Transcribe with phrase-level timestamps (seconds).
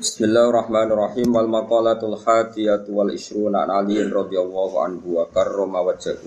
[0.00, 6.24] Bismillahirrahmanirrahim wal maqalatul hadiyatu wal isruna an Ali radhiyallahu anhu wa karrama wajhahu.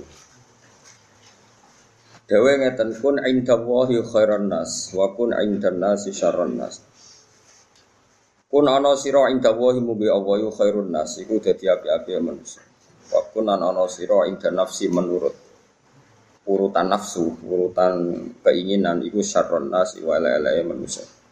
[2.30, 6.86] Dewe ngeten kun indallahi khairan nas wa kun indan nasi syarran nas.
[8.46, 12.62] Kun ana sira indallahi mubi Allah khairun nas iku dadi api-api manusia.
[13.10, 15.34] Wa kun ana sira indan nafsi menurut
[16.46, 21.23] urutan nafsu, urutan keinginan iku syarran nas wa la manusia.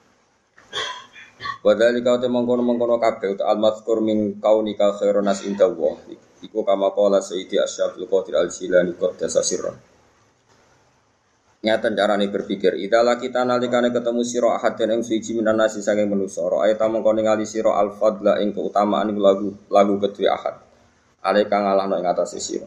[1.62, 5.94] Wadali kau temong kono mengkono kabeh uta al-mazkur min kaunika khairun nas inda Allah.
[6.42, 9.70] Iku kama qala Sayyidi Asy'abul Qadir Al-Jilani qad sirra.
[11.62, 16.10] Nyata carane berpikir, idalah kita nalikane ketemu sira ahad dan ing suci minan nasi saking
[16.10, 20.58] manusa, ayat mengko ningali sira al-fadla ing keutamaan lagu lagu kedua ahad.
[21.22, 22.66] Alika ngalahno ing atase sira.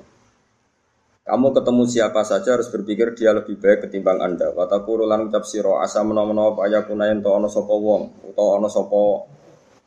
[1.24, 4.52] Kamu ketemu siapa saja harus berpikir dia lebih baik ketimbang Anda.
[4.52, 8.68] Wataku lan ucap siro asa menawa apa ya kunayen to ana sapa wong utawa ana
[8.68, 9.24] sapa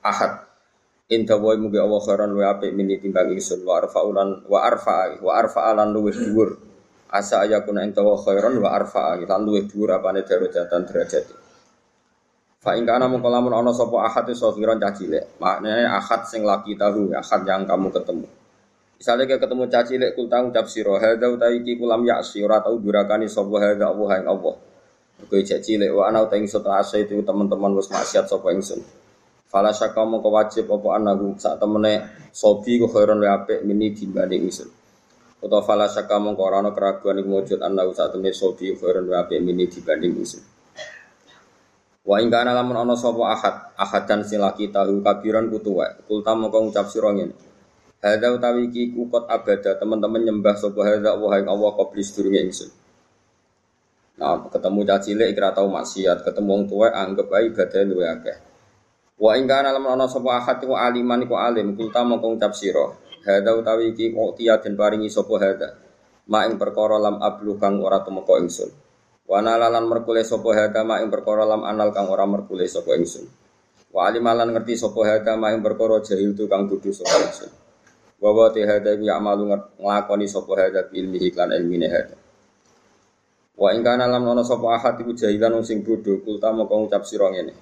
[0.01, 0.33] ahad.
[1.13, 5.31] Inta wa mugi Allah khairan wa apik mini timbang ingsun wa arfa'ulan wa arfa'a wa
[5.37, 6.49] arfa'a lan luwih dhuwur.
[7.13, 11.25] Asa ayakuna enta wa khairan wa arfa'a lan luwih dhuwur apane darajatan derajat.
[12.57, 15.37] Fa ing kana mung lamun ana sapa ahad iso kira cah cilik.
[15.37, 18.25] Maknane ahad sing laki tahu, ahad yang kamu ketemu.
[18.97, 22.65] Misalnya kayak ketemu caci lek kul tang ucap siro, hadza utai ki kulam yaksi ora
[22.65, 24.55] tau durakani sapa hadza Allah yang Allah.
[25.29, 28.81] Kowe caci lek wa ana utai ingsun asa itu teman-teman wis maksiat sapa ingsun.
[29.47, 34.49] Fala syaka mongko wajib apa anaku sak temene sobi ku khairon wa apik mini dibanding
[34.49, 34.69] ingsun.
[35.45, 39.39] Utawa fala syaka mongko ora keraguan iku wujud anaku sak temene sobi khairon wa apik
[39.45, 40.41] mini dibanding ingsun.
[42.01, 46.01] Wa ing kana lamun ana sapa ahad, ahad dan silaki tahu kabiran kutuwa.
[46.09, 47.46] Kulta mongko ngucap ngene.
[47.97, 52.69] Hadza utawi iki kukot abada teman-teman nyembah sapa hadza wa ing Allah qabli sedurunge ingsun.
[54.17, 58.37] Nah, ketemu caci cilik kira tau maksiat, ketemu wong tuwa anggap ae ibadah luwe akeh.
[59.17, 62.85] Wa ing kana lamun ana sapa ahad iku aliman iku alim, kulta mongko ngucap sira.
[63.25, 65.69] Hadza utawi iki kok den paringi sapa hadza.
[66.29, 68.69] Ma ing perkara lam ablu kang ora tumeka ingsun.
[69.25, 73.25] Wa nalalan merkule sapa hadza ma ing perkara lam anal kang ora merkule sapa ingsun.
[73.89, 77.66] Wa alimalan ngerti sapa hadza ma ing perkara jahil tu kang kudu sapa ingsun.
[78.17, 82.17] Wa wa te hada ya amalu nglakoni sapa hada ilmi iklan ilmine hada
[83.57, 87.33] wa ing kana lam ana sapa ahad iku jahilan sing bodho kulta moko ngucap sira
[87.33, 87.57] ngene.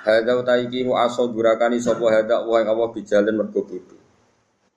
[0.00, 3.96] Hada uta iki wa aso durakani sapa hada wa ing apa bijalen mergo bodho.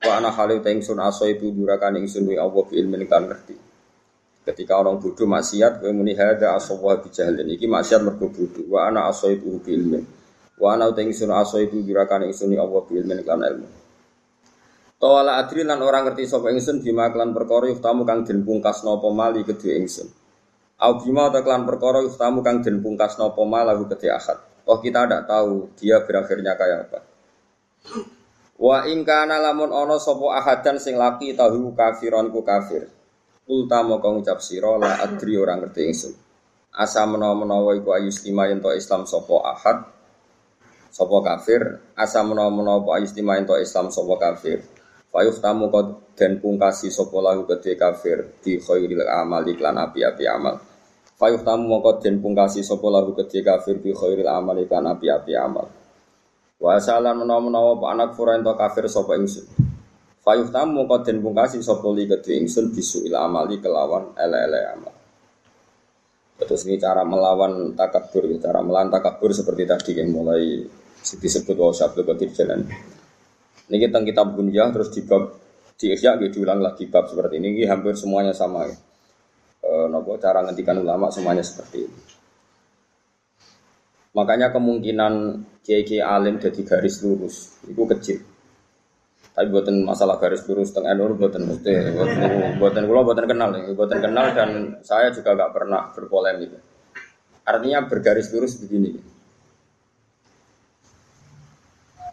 [0.04, 3.56] Wa ana halu ta ingsun aso itu durakani ingsun wi apa bi ilmi kan ngerti.
[4.44, 7.48] Ketika orang bodoh maksiat kowe muni hada aso wa bijalen.
[7.48, 8.68] Iki maksiat mergo bodho.
[8.68, 10.00] Wa ana aso itu bi ilmi
[10.60, 13.83] wa ana ta ingsun aso itu durakani ingsun wi apa bi ilmi kan ilmu
[15.04, 19.12] Tawala adri lan orang ngerti sapa ingsun bima klan perkara yuftamu kang den pungkas napa
[19.12, 20.08] mali kedue ingsun.
[20.80, 24.40] Au bima ta klan perkara yuftamu kang den pungkas napa malahu kedue akad.
[24.64, 27.04] Oh kita tidak tahu dia berakhirnya kayak apa.
[28.56, 32.88] Wa ing kana lamun ana sapa ahadan sing laki tahu kafiron ku kafir.
[33.44, 36.16] Ulta moko ngucap sira la adri orang ngerti ingsun.
[36.72, 39.84] Asa menawa-menawa iku ayus lima yen Islam sapa ahad
[40.96, 44.64] sapa kafir asa menawa-menawa ayus lima yen Islam sapa kafir
[45.14, 50.58] Fayuh tamu kau dan pungkasi sopo lahu gede kafir di khairil amal iklan api-api amal.
[51.14, 55.70] Fayuh tamu mongko den pungkasi sopo lahu gede kafir di khairil amal iklan api-api amal.
[56.58, 59.46] Wa salan menawa-menawa pak anak fura ento kafir sopo ingsun.
[60.26, 64.94] Fayuh tamu mongko den pungkasi sopo li gede ingsun bisu il amali kelawan ele-ele amal.
[66.42, 70.66] Terus ini cara melawan takabur, cara melawan takabur seperti tadi yang mulai
[71.06, 72.02] disebut wa syabdu
[72.34, 72.66] jalan.
[73.72, 75.40] Ini kita kitab Bunyah terus di bab
[75.80, 77.60] di Ihya gitu diulang lagi bab seperti ini.
[77.60, 78.76] ini hampir semuanya sama ya.
[79.64, 82.00] E, nopo cara ngendikan ulama semuanya seperti ini.
[84.14, 85.14] Makanya kemungkinan
[85.66, 88.20] kiai alim jadi garis lurus itu kecil.
[89.34, 93.74] Tapi buatan masalah garis lurus tengah nur buatan mesti buatan buatan kulo buatan kenal ya,
[93.74, 94.50] buatan kenal dan
[94.86, 96.54] saya juga gak pernah berpolemik.
[97.42, 99.13] Artinya bergaris lurus begini.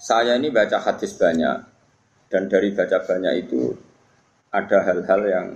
[0.00, 1.56] Saya ini baca hadis banyak
[2.32, 3.68] dan dari baca banyak itu
[4.48, 5.46] ada hal-hal yang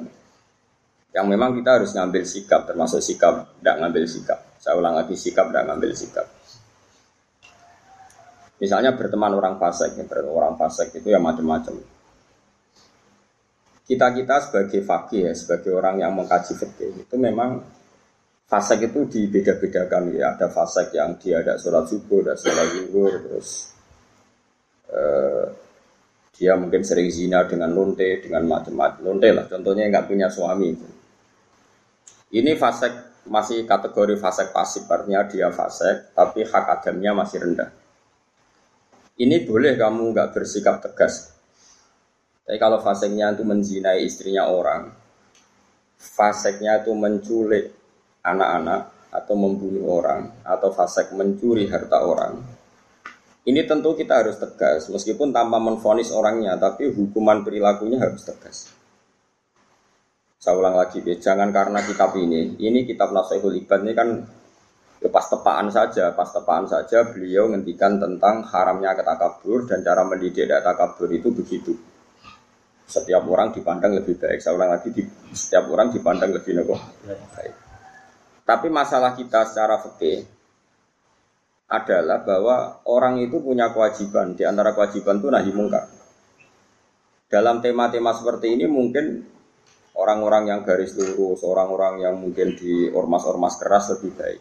[1.16, 4.36] yang memang kita harus ngambil sikap termasuk sikap tidak ngambil sikap.
[4.60, 6.26] Saya ulang lagi sikap tidak ngambil sikap.
[8.60, 11.80] Misalnya berteman orang fasik, orang fasik itu ya macam-macam.
[13.84, 17.64] Kita kita sebagai fakih ya, sebagai orang yang mengkaji fikih itu memang
[18.44, 20.36] fasik itu dibeda-bedakan ya.
[20.36, 23.73] Ada fasik yang dia ada sholat subuh, ada sholat zuhur, terus
[24.94, 25.46] Eh,
[26.34, 29.46] dia mungkin sering zina dengan lonte, dengan macam-macam lonte lah.
[29.50, 30.70] Contohnya nggak punya suami.
[32.34, 37.70] Ini fasek masih kategori fasek pasif, artinya dia fasek, tapi hak adamnya masih rendah.
[39.14, 41.30] Ini boleh kamu nggak bersikap tegas.
[42.44, 44.90] Tapi kalau faseknya itu menzinai istrinya orang,
[45.96, 47.72] faseknya itu menculik
[48.26, 52.42] anak-anak atau membunuh orang, atau fasek mencuri harta orang,
[53.44, 58.72] ini tentu kita harus tegas, meskipun tanpa menfonis orangnya, tapi hukuman perilakunya harus tegas.
[60.40, 64.08] Saya ulang lagi, ya, jangan karena kitab ini, ini kitab Nasihul Ibad ini kan
[65.00, 70.48] ya pas tepaan saja, pas tepaan saja beliau ngendikan tentang haramnya ketakabur dan cara mendidik
[70.48, 71.76] takabur itu begitu.
[72.84, 74.40] Setiap orang dipandang lebih baik.
[74.40, 77.54] Saya ulang lagi, di, setiap orang dipandang lebih baik.
[78.44, 80.33] Tapi masalah kita secara fikih
[81.80, 84.38] adalah bahwa orang itu punya kewajiban.
[84.38, 85.84] Di antara kewajiban itu nahi mungkar.
[87.26, 89.26] Dalam tema-tema seperti ini mungkin
[89.98, 94.40] orang-orang yang garis lurus, orang-orang yang mungkin di ormas-ormas keras lebih baik.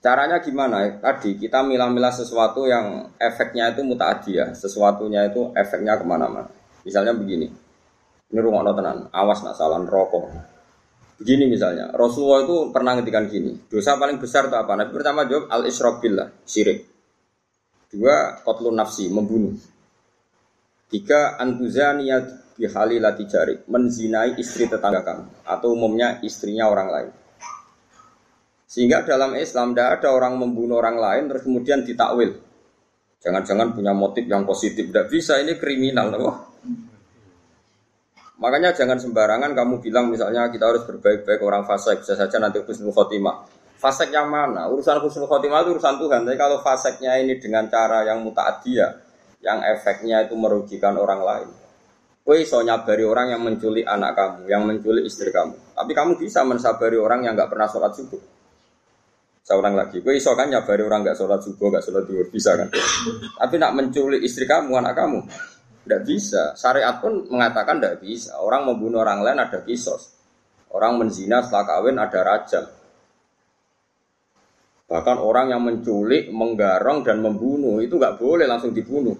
[0.00, 0.96] Caranya gimana?
[0.96, 6.48] Tadi kita milah-milah sesuatu yang efeknya itu mutaadiyah, sesuatunya itu efeknya ke mana-mana.
[6.88, 7.52] Misalnya begini,
[8.32, 10.32] ini rumah tenan, awas nak salah rokok.
[11.20, 14.72] Begini misalnya, Rasulullah itu pernah ngetikan gini, dosa paling besar itu apa?
[14.72, 16.88] Nabi pertama jawab al isyrok billah, syirik.
[17.92, 19.52] Dua, kotlun nafsi, membunuh.
[20.88, 27.10] Tiga, antuzaniyat bihalilati jari, menzinai istri tetangga kamu atau umumnya istrinya orang lain.
[28.64, 32.32] Sehingga dalam Islam tidak ada orang membunuh orang lain terus kemudian ditakwil.
[33.20, 36.08] Jangan-jangan punya motif yang positif, tidak bisa ini kriminal.
[36.16, 36.49] Loh.
[38.40, 42.88] Makanya jangan sembarangan kamu bilang misalnya kita harus berbaik-baik orang fasik, bisa saja nanti husnul
[42.88, 43.44] khotimah.
[43.76, 44.64] Fasik yang mana?
[44.72, 46.24] Urusan husnul khotimah itu urusan Tuhan.
[46.24, 48.92] Tapi kalau fasiknya ini dengan cara yang muta'adiyah,
[49.44, 51.48] yang efeknya itu merugikan orang lain.
[52.24, 55.76] Kue iso nyabari orang yang menculik anak kamu, yang menculik istri kamu.
[55.76, 58.20] Tapi kamu bisa mensabari orang yang nggak pernah sholat subuh.
[59.44, 62.68] Seorang lagi, kue iso kan nyabari orang nggak sholat subuh, nggak sholat duhur, bisa kan?
[63.36, 65.24] Tapi nak menculik istri kamu, anak kamu,
[65.84, 66.42] tidak bisa.
[66.56, 68.36] Syariat pun mengatakan tidak bisa.
[68.38, 70.12] Orang membunuh orang lain ada kisos.
[70.70, 72.60] Orang menzina setelah kawin ada raja.
[74.90, 79.14] Bahkan orang yang menculik, menggarong dan membunuh itu nggak boleh langsung dibunuh.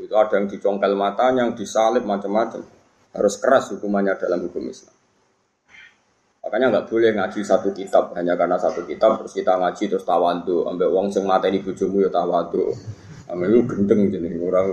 [0.00, 2.64] Itu ada yang dicongkel matanya, yang disalib macam-macam.
[3.12, 4.96] Harus keras hukumannya dalam hukum Islam.
[6.42, 10.66] Makanya nggak boleh ngaji satu kitab hanya karena satu kitab terus kita ngaji terus tawadu,
[10.66, 12.74] ambil uang sing mata ini bujumu ya tawadu.
[13.30, 14.72] Ame itu gendeng jadi orang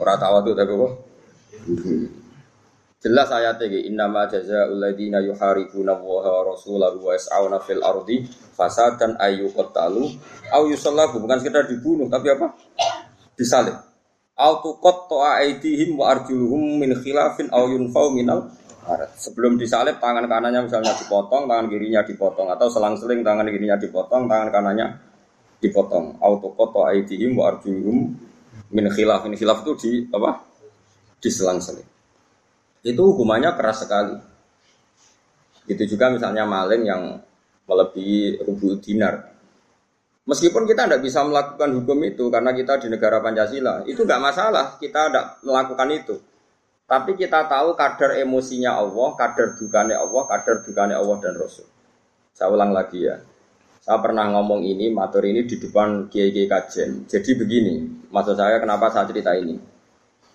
[0.00, 0.92] orang tawa tuh tapi kok.
[2.98, 8.26] Jelas ayatnya ini innama jazaa'ul ladzina yuharibuna wa rasulahu wa yas'auna fil ardi
[8.58, 10.02] fasadan ayyuqtalu
[10.50, 12.58] au yusallabu bukan sekedar dibunuh tapi apa?
[13.38, 13.78] Disalib.
[14.34, 18.50] Au tuqatta'a aydihim wa arjuluhum min khilafin au yunfau minal
[19.20, 24.48] Sebelum disalib tangan kanannya misalnya dipotong, tangan kirinya dipotong atau selang-seling tangan kirinya dipotong, tangan
[24.48, 25.07] kanannya
[25.58, 26.18] dipotong.
[26.22, 28.14] Auto koto aidihim wa arjuluhum
[28.70, 29.26] min khilaf.
[29.26, 30.42] Ini khilaf itu di apa?
[31.18, 31.98] Diselang-seling
[32.86, 34.14] itu hukumannya keras sekali.
[35.68, 37.02] Itu juga misalnya maling yang
[37.68, 39.36] melebihi rubu dinar.
[40.28, 44.66] Meskipun kita tidak bisa melakukan hukum itu karena kita di negara Pancasila itu nggak masalah.
[44.76, 46.16] Kita tidak melakukan itu.
[46.88, 51.68] Tapi kita tahu kadar emosinya Allah kadar dukanya Allah kadar dukanya Allah dan Rasul.
[52.32, 53.20] Saya ulang lagi ya
[53.88, 57.08] saya pernah ngomong ini, matur ini di depan Kiai Kiai Kajen.
[57.08, 59.56] Jadi begini, maksud saya kenapa saya cerita ini.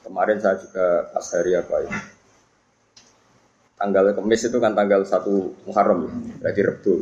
[0.02, 2.00] Kemarin saya juga pas hari apa ini.
[3.78, 6.94] Tanggal kemis itu kan tanggal 1 Muharram ya, berarti Rebu.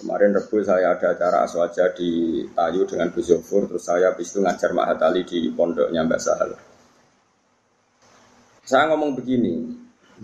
[0.00, 4.40] Kemarin Rebu saya ada acara aswaja di Tayu dengan Gus Zofur, terus saya habis itu
[4.40, 6.56] ngajar Mahat Ali di pondoknya Mbak Sahal.
[8.64, 9.68] Saya ngomong begini,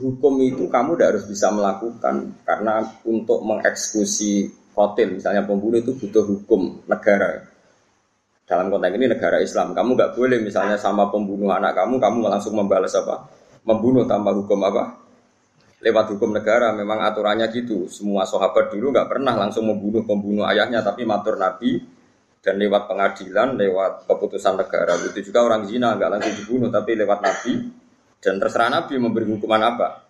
[0.00, 6.23] hukum itu kamu tidak harus bisa melakukan karena untuk mengeksekusi kotil misalnya pembunuh itu butuh
[6.23, 7.42] hukum negara.
[8.47, 9.75] Dalam konteks ini negara Islam.
[9.75, 13.26] Kamu nggak boleh misalnya sama pembunuh anak kamu kamu langsung membalas apa?
[13.66, 15.02] Membunuh tanpa hukum apa?
[15.82, 17.90] Lewat hukum negara memang aturannya gitu.
[17.90, 21.82] Semua sahabat dulu nggak pernah langsung membunuh pembunuh ayahnya tapi matur nabi.
[22.38, 24.94] Dan lewat pengadilan lewat keputusan negara.
[25.11, 27.66] Itu juga orang zina nggak langsung dibunuh tapi lewat nabi.
[28.23, 30.06] Dan terserah nabi memberi hukuman apa.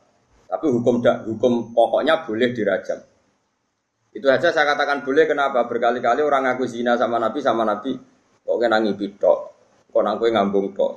[0.47, 3.01] Tapi hukum hukum pokoknya boleh dirajam
[4.12, 7.93] itu saja saya katakan boleh kenapa berkali-kali orang ngaku zina sama Nabi sama Nabi
[8.49, 9.38] kok kena ngipi tok,
[9.93, 10.93] kok nangkue ngambung tok.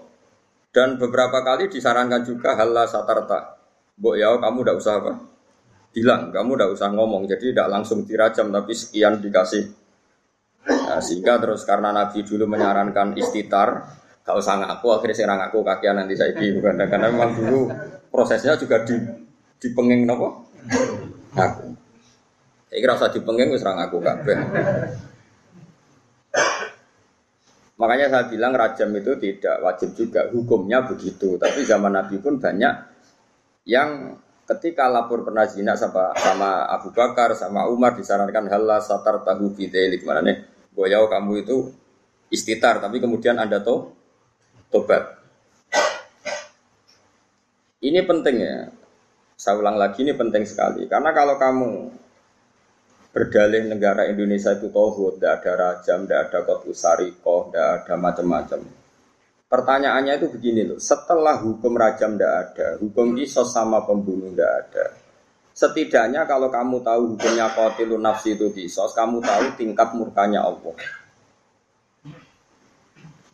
[0.72, 3.60] Dan beberapa kali disarankan juga halah satarta.
[4.00, 5.14] Mbok ya kamu tidak usah apa?
[5.92, 7.28] Bilang, kamu tidak usah ngomong.
[7.28, 9.68] Jadi tidak langsung dirajam tapi sekian dikasih.
[10.64, 15.96] Nah, sehingga terus karena Nabi dulu menyarankan istitar, gak usah ngaku akhirnya saya ngaku kakian
[15.98, 17.68] nanti saya bukan karena memang dulu
[18.14, 18.96] prosesnya juga di
[19.58, 20.46] dipenging nopo
[21.34, 21.74] ngaku
[22.72, 24.38] saya kira usah dipenging wis aku kabeh.
[27.76, 31.36] Makanya saya bilang rajam itu tidak wajib juga, hukumnya begitu.
[31.36, 32.74] Tapi zaman Nabi pun banyak
[33.68, 34.16] yang
[34.48, 40.08] ketika lapor pernah zina sama, sama Abu Bakar, sama Umar disarankan halah satar tahu fidelik
[40.08, 40.40] mana nih,
[40.72, 41.76] boyau kamu itu
[42.32, 43.92] istitar, tapi kemudian anda to
[44.72, 45.20] tobat.
[47.84, 48.72] Ini penting ya,
[49.36, 51.92] saya ulang lagi ini penting sekali, karena kalau kamu
[53.12, 58.60] berdalih negara Indonesia itu tohut, tidak ada rajam, tidak ada kot usariko, tidak ada macam-macam.
[59.52, 64.86] Pertanyaannya itu begini loh, setelah hukum rajam tidak ada, hukum kisos sama pembunuh tidak ada.
[65.52, 70.72] Setidaknya kalau kamu tahu hukumnya kotilu nafsi itu kisos, kamu tahu tingkat murkanya Allah.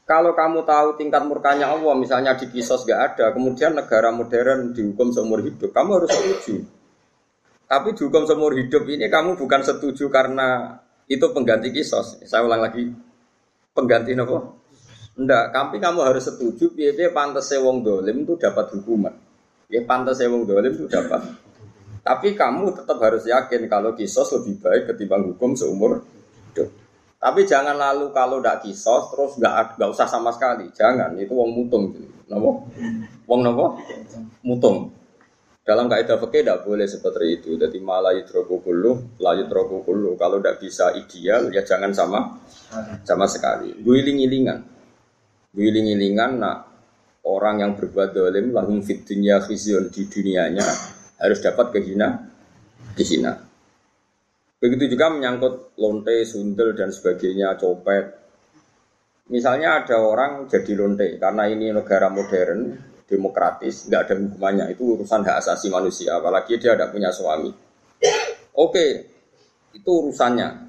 [0.07, 5.13] Kalau kamu tahu tingkat murkanya Allah, misalnya di kisos gak ada, kemudian negara modern dihukum
[5.13, 6.76] seumur hidup, kamu harus setuju.
[7.67, 10.79] Tapi dihukum seumur hidup ini kamu bukan setuju karena
[11.11, 12.23] itu pengganti kisos.
[12.23, 12.87] Saya ulang lagi,
[13.75, 14.55] pengganti apa?
[15.17, 19.11] Enggak, tapi kamu harus setuju biar biar pantas wong dolim itu dapat hukuman.
[19.67, 21.25] Ya pantas wong dolim itu dapat.
[22.07, 26.07] Tapi kamu tetap harus yakin kalau kisos lebih baik ketimbang hukum seumur
[26.53, 26.71] hidup.
[27.17, 30.71] Tapi jangan lalu kalau tidak kisos terus nggak nggak usah sama sekali.
[30.71, 31.91] Jangan itu wong mutung.
[32.31, 32.69] Nopo?
[33.27, 33.75] Wong nopo?
[34.45, 34.96] Mutung.
[35.67, 37.59] Dalam kaidah fikih tidak boleh seperti itu.
[37.59, 40.15] Jadi malah yutroku kulu, la yutroku kulu.
[40.15, 42.39] Kalau tidak bisa ideal, ya jangan sama
[43.03, 43.75] sama sekali.
[43.83, 44.63] Guiling-gilingan.
[45.51, 46.63] Guiling-gilingan, nah
[47.27, 50.63] orang yang berbuat dolim, lahum fit khizyun di dunianya
[51.19, 52.15] harus dapat kehina,
[52.95, 53.35] dihina.
[54.63, 58.15] Begitu juga menyangkut lonte, sundel dan sebagainya, copet.
[59.27, 62.71] Misalnya ada orang jadi lonte karena ini negara modern,
[63.07, 64.65] demokratis, nggak ada hukumannya.
[64.75, 67.49] Itu urusan hak asasi manusia, apalagi dia tidak punya suami.
[68.53, 68.85] Oke,
[69.71, 70.67] itu urusannya.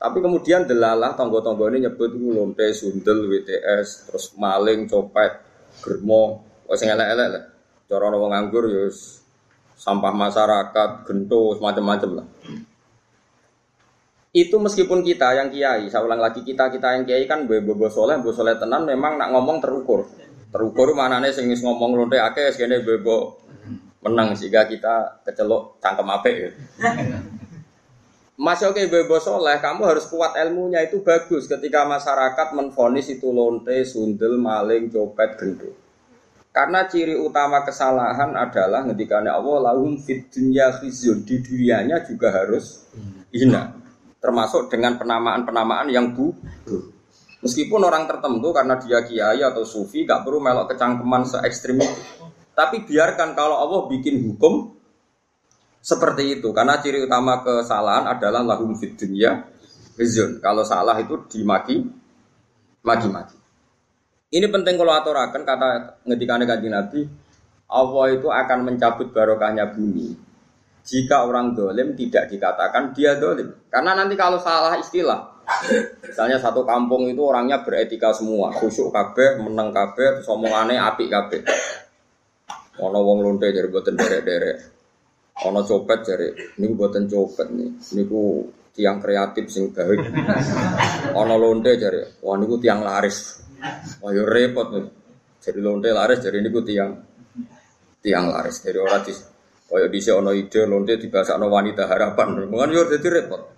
[0.00, 5.32] Tapi kemudian delalah tonggo-tonggo ini nyebut lompe, sundel, WTS, terus maling, copet,
[5.80, 7.44] germo, wah sing elek-elek lah.
[7.84, 8.88] Cara wong ya
[9.76, 12.26] sampah masyarakat, gento, macam-macam lah.
[14.34, 18.18] Itu meskipun kita yang kiai, saya ulang lagi kita kita yang kiai kan bobo soleh,
[18.18, 20.10] bobo soleh tenan memang nak ngomong terukur.
[20.54, 23.42] Terukur mana nih sing ngomong lonte akeh segini bebo
[24.06, 26.30] menang sehingga kita kecelok cangkem ape.
[26.30, 26.50] Ya.
[28.38, 33.82] Mas oke bebo soleh, kamu harus kuat ilmunya itu bagus ketika masyarakat menfonis itu lonte,
[33.82, 35.74] sundel, maling, copet, gendut.
[36.54, 42.86] Karena ciri utama kesalahan adalah ketika Allah lahum fit dunya khizyun di dunianya juga harus
[43.34, 43.74] hina.
[44.22, 46.30] Termasuk dengan penamaan-penamaan yang bu
[47.44, 52.00] Meskipun orang tertentu karena dia kiai atau sufi gak perlu melok kecangkeman se ekstrim itu.
[52.56, 54.72] Tapi biarkan kalau Allah bikin hukum
[55.84, 59.44] seperti itu karena ciri utama kesalahan adalah lahum fid dunya
[60.40, 61.84] Kalau salah itu dimaki
[62.80, 63.36] maki-maki.
[64.32, 65.68] Ini penting kalau aturakan kata
[66.08, 67.00] ngedikannya kanji Nabi
[67.70, 70.16] Allah itu akan mencabut barokahnya bumi
[70.84, 73.50] jika orang dolim tidak dikatakan dia dolim.
[73.72, 75.33] Karena nanti kalau salah istilah,
[76.04, 81.40] Misalnya satu kampung itu orangnya beretika semua, khusyuk kabeh, menang kabeh, terus omongannya api kabeh.
[82.82, 84.56] Ono wong lonte jadi buatan derek-derek.
[85.46, 87.70] Ono copet jadi, ini buatan copet nih.
[87.94, 90.00] Ini ku tiang kreatif sing baik.
[91.14, 93.42] Ono lonte jadi, wah ini ku tiang laris.
[94.02, 94.86] Wah repot nih.
[95.38, 96.90] Jadi lonte laris, jadi ini ku tiang
[98.02, 98.62] tiang laris.
[98.62, 99.12] Jadi orang di,
[99.64, 102.46] Kaya di ono ide lonte dibahas ono wanita harapan.
[102.46, 103.53] Mungkin yo jadi repot.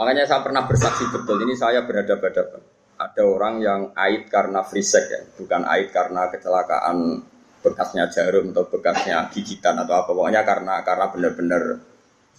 [0.00, 2.60] Makanya saya pernah bersaksi betul ini saya berhadapan-hadapan.
[2.96, 7.20] Ada orang yang ait karena frisek ya, bukan ait karena kecelakaan
[7.60, 11.62] bekasnya jarum atau bekasnya gigitan atau apa pokoknya karena karena benar-benar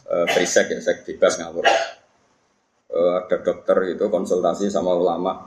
[0.09, 1.65] uh, frisek ya sek bebas ngawur.
[2.89, 5.45] Uh, ada dokter itu konsultasi sama ulama.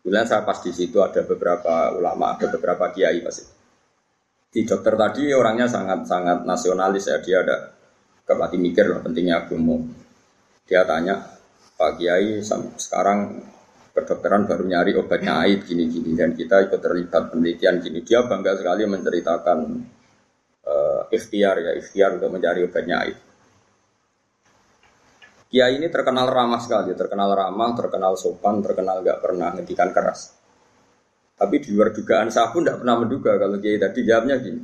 [0.00, 3.44] Kemudian saya pas di situ ada beberapa ulama, ada beberapa kiai pasti.
[4.48, 7.68] Di dokter tadi orangnya sangat sangat nasionalis ya dia ada
[8.24, 9.80] kepati mikir loh pentingnya agama.
[10.64, 11.33] Dia tanya,
[11.74, 12.38] Pak Kiai
[12.78, 13.42] sekarang
[13.94, 18.02] kedokteran baru nyari obatnya aid gini-gini dan kita ikut terlibat penelitian gini.
[18.02, 19.58] Dia bangga sekali menceritakan
[20.66, 23.18] uh, ikhtiar ya ikhtiar untuk mencari obatnya aid.
[25.54, 30.34] Kiai ini terkenal ramah sekali, terkenal ramah, terkenal sopan, terkenal gak pernah ngedikan keras.
[31.38, 34.62] Tapi di luar dugaan saya pun tidak pernah menduga kalau Kiai tadi jawabnya gini.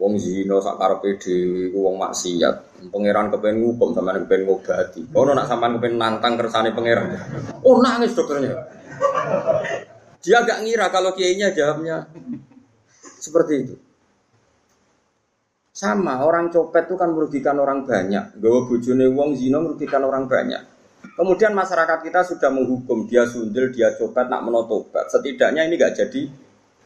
[0.00, 2.88] Wong zina sak karepe dhewe wong maksiat.
[2.90, 5.00] Pangeran kepen ngukum sampean kepen ngobati.
[5.12, 7.12] Ono nak sampean kepen nantang kersane pangeran.
[7.62, 8.56] Oh nangis dokternya.
[10.22, 12.06] Dia gak ngira kalau kiainya jawabnya
[13.18, 13.74] seperti itu.
[15.72, 18.38] Sama, orang copet itu kan merugikan orang banyak.
[18.38, 20.62] Gawa bojone wong zina merugikan orang banyak.
[21.18, 25.10] Kemudian masyarakat kita sudah menghukum dia sundel, dia coba nak menotobat.
[25.10, 26.30] Setidaknya ini gak jadi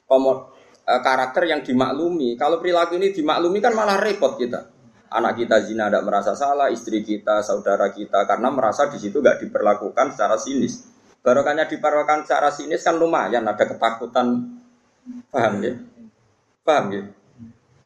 [0.09, 0.56] komod,
[0.87, 2.39] eh, karakter yang dimaklumi.
[2.39, 4.73] Kalau perilaku ini dimaklumi kan malah repot kita.
[5.07, 9.39] Anak kita zina tidak merasa salah, istri kita, saudara kita, karena merasa di situ gak
[9.39, 10.83] diperlakukan secara sinis.
[11.23, 14.59] Barokahnya diperlakukan secara sinis kan lumayan, ada ketakutan,
[15.31, 15.75] paham ya?
[16.67, 17.03] Paham ya?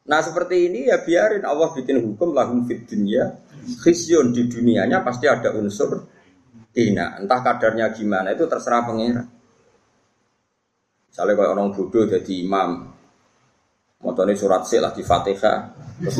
[0.01, 5.29] Nah seperti ini ya biarin Allah bikin hukum lahum fit dunia khizyun di dunianya pasti
[5.29, 6.09] ada unsur
[6.73, 7.21] hina.
[7.21, 9.23] Entah kadarnya gimana itu terserah pengira.
[11.11, 12.87] Misalnya kalau orang bodoh jadi imam,
[13.99, 16.17] motornya surat sih lah di fatihah, terus,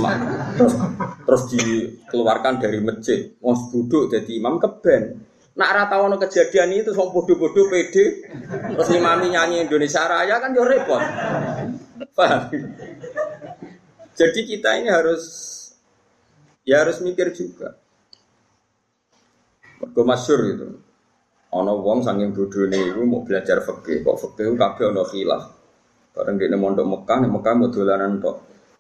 [0.60, 0.74] terus,
[1.24, 5.32] terus dikeluarkan dari masjid, mau bodoh jadi imam keben.
[5.56, 8.24] Nak rata ono kejadian itu sok bodoh-bodoh pede,
[8.72, 11.00] terus imami nyanyi Indonesia Raya kan yo repot.
[14.16, 15.24] Jadi kita ini harus
[16.68, 17.80] ya harus mikir juga.
[19.80, 20.68] Mergo masyhur itu.
[21.52, 25.44] Ana wong saking bodhone iku mau belajar fikih, kok fikih kabeh ana khilaf.
[26.16, 28.38] Bareng dene mondok Mekah, nek Mekah mau dolanan tok.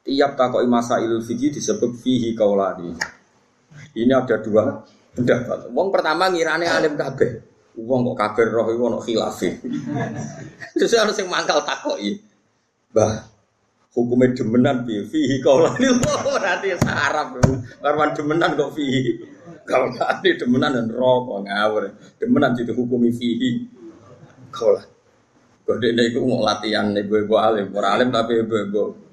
[0.07, 2.95] Tiap takoki masailul fikih disebut fihi kaulani.
[3.91, 5.67] Ini ada dua pendapat.
[5.67, 7.43] Wong pertama ngirane alim kabeh.
[7.75, 9.39] Wong kok kabeh roh iku ana khilaf.
[10.79, 12.23] Terus harus sing mangkal takoki.
[12.95, 13.31] Bah,
[13.91, 17.35] hukumnya demenan bi fihi kaulani berarti sarap
[17.83, 19.19] karwan demenan kok fihi
[19.65, 21.83] kaulani demenan dan rokok ngawur.
[22.17, 23.67] Demenan itu hukumi fihi.
[24.51, 24.91] Kaulan
[25.71, 27.71] kok dia itu mau latihan ibu-ibu alim.
[27.71, 29.11] Ora alim tapi ibu-ibu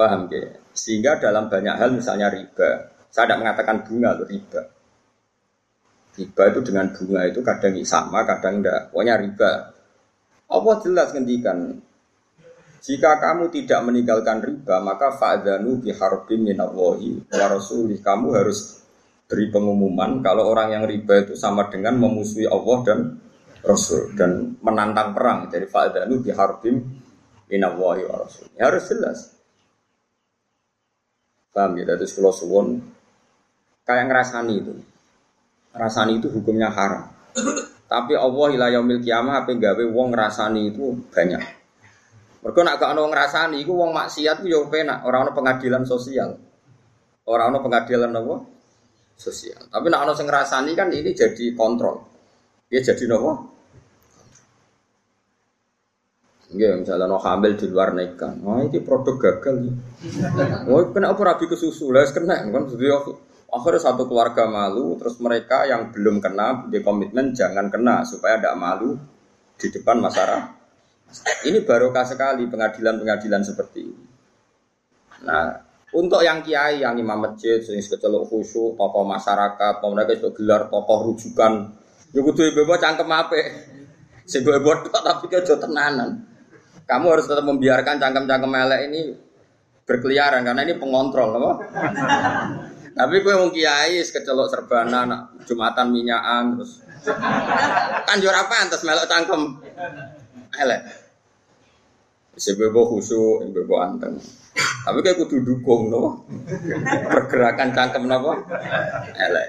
[0.00, 2.88] paham ya sehingga dalam banyak hal misalnya riba.
[3.12, 4.62] Saya tidak mengatakan bunga loh riba.
[6.16, 9.52] Riba itu dengan bunga itu kadang sama kadang enggak pokoknya riba.
[10.50, 11.58] Allah jelas ngendikan
[12.80, 18.00] jika kamu tidak meninggalkan riba, maka fa'dhanu biharbim minallahi wa rasulih.
[18.00, 18.80] Kamu harus
[19.28, 23.00] beri pengumuman kalau orang yang riba itu sama dengan memusuhi Allah dan
[23.60, 25.52] Rasul dan menantang perang.
[25.52, 26.80] Jadi fa'dhanu biharbim
[27.52, 28.52] minallahi wa rasulih.
[28.56, 29.18] Ya, harus jelas.
[31.52, 31.84] Paham ya?
[31.84, 32.80] Dari sekolah suwon
[33.84, 34.72] kayak ngerasani itu.
[35.76, 37.12] Ngerasani itu hukumnya haram.
[37.90, 41.59] Tapi Allah ila yaumil kiamah apa gawe wong ngerasani itu banyak.
[42.40, 46.32] Mereka nak gak ono ngrasani iku wong maksiat ku yo penak, ora ono pengadilan sosial.
[47.28, 48.36] Ora ono pengadilan apa?
[49.20, 49.68] Sosial.
[49.68, 52.00] Tapi nak ono sing ngrasani kan ini jadi kontrol.
[52.72, 53.52] Ya jadi nopo?
[56.50, 59.70] Iya, misalnya no hamil di luar nikah, wah ini produk gagal.
[60.66, 62.66] Wah, kena apa rabi ke susu, lah kena kan.
[63.50, 68.58] Akhirnya satu keluarga malu, terus mereka yang belum kena di komitmen jangan kena supaya tidak
[68.58, 68.98] malu
[69.54, 70.59] di depan masyarakat
[71.46, 74.04] ini barokah sekali pengadilan-pengadilan seperti ini.
[75.26, 75.52] Nah,
[75.90, 80.70] untuk yang kiai, yang imam masjid, sering kecelok khusyuk, tokoh masyarakat, tokoh mereka itu gelar
[80.70, 81.52] tokoh rujukan.
[82.14, 83.38] Ya kudu ibu cangkem apa?
[84.22, 86.26] Sing ibu tapi kau tenanan.
[86.86, 89.00] Kamu harus tetap membiarkan cangkem-cangkem elek ini
[89.86, 91.52] berkeliaran karena ini pengontrol, apa?
[92.98, 95.06] Tapi gue mau kiai kecelok serbana,
[95.46, 96.82] jumatan minyakan terus.
[98.04, 99.42] Kan juara apa antas melok cangkem
[100.60, 100.82] elek.
[102.36, 104.16] Sebebo khusyuk, sebebo anteng.
[104.84, 106.24] Tapi kayak kudu dukung no.
[107.08, 108.32] Pergerakan cangkem nopo.
[109.16, 109.48] Elek.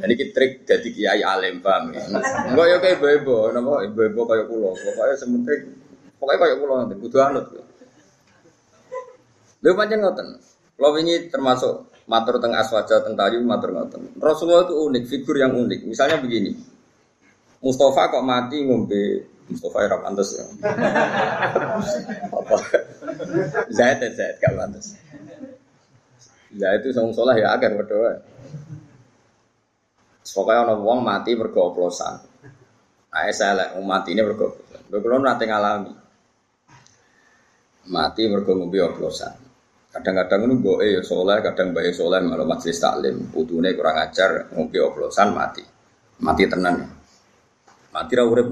[0.00, 2.00] Jadi kita trik jadi kiai alim paham ya.
[2.48, 4.72] Enggak ya kayak ibu-ibu, nopo ibu-ibu kayak pulau.
[4.72, 5.60] Pokoknya sementing,
[6.16, 7.46] pokoknya kayak pulau nanti kudu anut.
[9.60, 10.28] Lalu macam ngoten.
[10.80, 11.74] Kalau ini termasuk
[12.08, 14.16] matur teng aswaja teng tayu matur ngoten.
[14.16, 15.84] Rasulullah itu unik, figur yang unik.
[15.84, 16.56] Misalnya begini.
[17.60, 20.44] Mustafa kok mati ngombe Mustafa ya pantas ya.
[22.30, 22.56] Apa?
[23.74, 24.86] Zaid dan Zaid gak pantas.
[26.54, 28.22] Zaid itu sang sholah ya agar berdoa.
[30.30, 32.14] Pokoknya orang wong mati bergoplosan.
[33.10, 34.86] Nah, saya lah, mati ini bergoplosan.
[34.86, 35.92] Beberapa nanti ngalami.
[37.90, 39.34] Mati oplosan.
[39.90, 43.26] Kadang-kadang itu gue ya soleh, kadang bayi soleh malah majelis taklim.
[43.34, 45.66] Putune kurang ajar, ngombe oplosan mati.
[46.22, 46.99] Mati tenan.
[47.90, 48.46] Mati ra urip.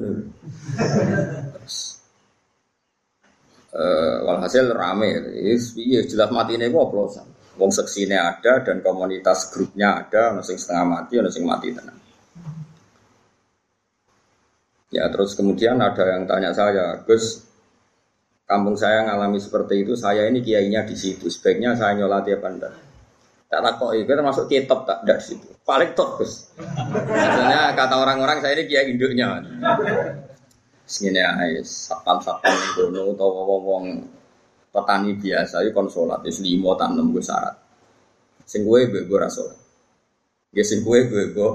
[3.68, 5.38] Eh, walhasil rame.
[5.78, 7.26] Iya jelas mati ini kok oplosan.
[7.58, 11.98] Wong seksine ada dan komunitas grupnya ada, ono sing setengah mati, ono sing mati tenang.
[14.88, 17.44] Ya terus kemudian ada yang tanya saya, Gus,
[18.48, 22.74] kampung saya ngalami seperti itu, saya ini kiainya di situ, sebaiknya saya nyolati apa enggak?
[23.48, 25.48] Tak takut itu termasuk kitab tak ada situ.
[25.64, 26.52] Paling top Gus.
[26.60, 29.40] Maksudnya kata orang-orang saya ini kiai induknya.
[30.84, 33.28] Sini aja satpam-satpam yang kono atau
[33.60, 33.84] wong
[34.68, 37.56] petani biasa itu konsolat itu limo tanam gue syarat.
[38.44, 39.48] Sing gue gue rasul.
[40.52, 41.50] Ya sing kue gue gue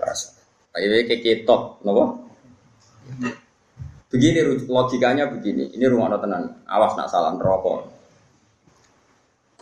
[0.00, 0.40] rasa.
[0.72, 2.30] Ayo keketok, nopo.
[4.08, 5.68] Begini logikanya begini.
[5.76, 6.64] Ini rumah tenan.
[6.64, 7.99] Awas nak salah rokok.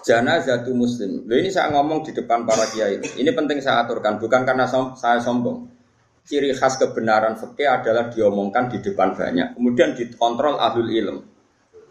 [0.08, 1.28] Jana jatuh muslim.
[1.28, 2.96] Loh ini saya ngomong di depan para kiai.
[2.96, 5.68] Ini penting saya aturkan, bukan karena som saya sombong.
[6.24, 11.18] Ciri khas kebenaran fikih adalah diomongkan di depan banyak, kemudian dikontrol ahlul ilm.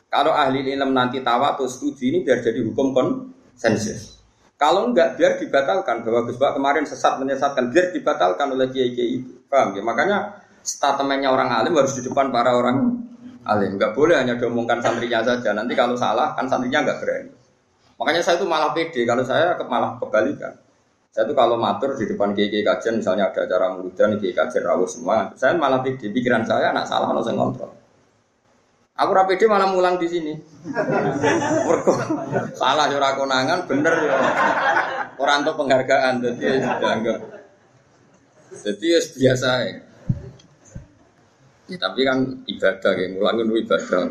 [0.10, 4.18] Kalau ahli ilm nanti tawa atau setuju ini biar jadi hukum konsensus.
[4.58, 9.46] Kalau enggak biar dibatalkan bahwa Gus kemarin sesat menyesatkan biar dibatalkan oleh kiai kiai itu.
[9.46, 9.86] Paham ya?
[9.86, 10.18] Makanya
[10.66, 12.98] statementnya orang alim harus di depan para orang
[13.46, 13.78] alim.
[13.78, 15.54] Enggak boleh hanya diomongkan santrinya saja.
[15.54, 17.37] Nanti kalau salah kan santrinya enggak berani.
[17.98, 20.54] Makanya saya itu malah pede, kalau saya malah kebalikan.
[21.10, 24.86] Saya itu kalau matur di depan kiai kajian, misalnya ada acara murudan, kiai kajian rawuh
[24.86, 26.14] semua, saya malah pede.
[26.14, 27.74] Pikiran saya anak salah, harus saya kontrol.
[28.98, 30.34] Aku rapi dia malah mulang di sini.
[31.70, 31.94] Mergo
[32.58, 34.18] salah ora konangan, bener ya.
[35.18, 37.20] Orang untuk penghargaan, jadi ya enggak.
[38.54, 39.74] Jadi ya biasa ya.
[41.70, 41.78] ya.
[41.78, 44.02] tapi kan ibadah ya, mulangin ibadah.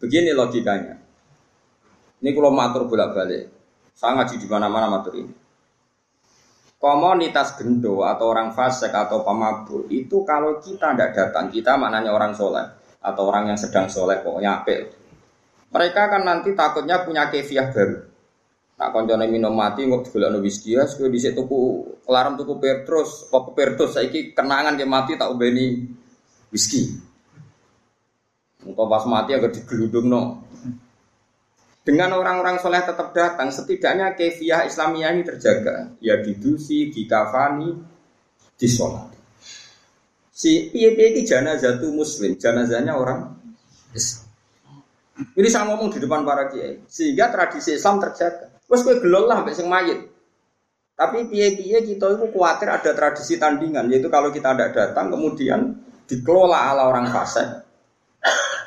[0.00, 0.99] Begini logikanya.
[2.20, 3.48] Ini kalau matur bolak-balik.
[3.96, 5.32] Saya ngaji di mana-mana matur ini.
[6.80, 12.32] Komunitas gendo atau orang fasik atau pemabuk itu kalau kita tidak datang, kita maknanya orang
[12.32, 12.64] soleh
[13.04, 14.88] atau orang yang sedang soleh pokoknya apel.
[15.68, 18.00] Mereka kan nanti takutnya punya kefiah baru.
[18.80, 23.52] Tak koncone minum mati nggak digolekno whisky ya, di dhisik tuku kelarem tuku Petrus, apa
[23.52, 25.84] Petrus saiki kenangan ke mati tak ubeni
[26.48, 26.96] whisky.
[28.64, 30.49] Engko pas mati agak digeludungno.
[31.90, 35.90] Dengan orang-orang soleh tetap datang, setidaknya kefiah Islamiyah ini terjaga.
[35.98, 37.74] Ya didusi, dikafani,
[38.54, 39.10] disolat.
[40.30, 43.34] Si piye-piye ini janazah itu muslim, janazahnya orang
[43.90, 44.22] Islam.
[45.34, 48.62] Ini saya ngomong di depan para kiai, sehingga tradisi Islam terjaga.
[48.62, 50.00] Terus gue gelol lah sampai mayit.
[50.94, 55.74] Tapi piye-piye kita itu khawatir ada tradisi tandingan, yaitu kalau kita tidak datang, kemudian
[56.06, 57.66] dikelola ala orang fasik,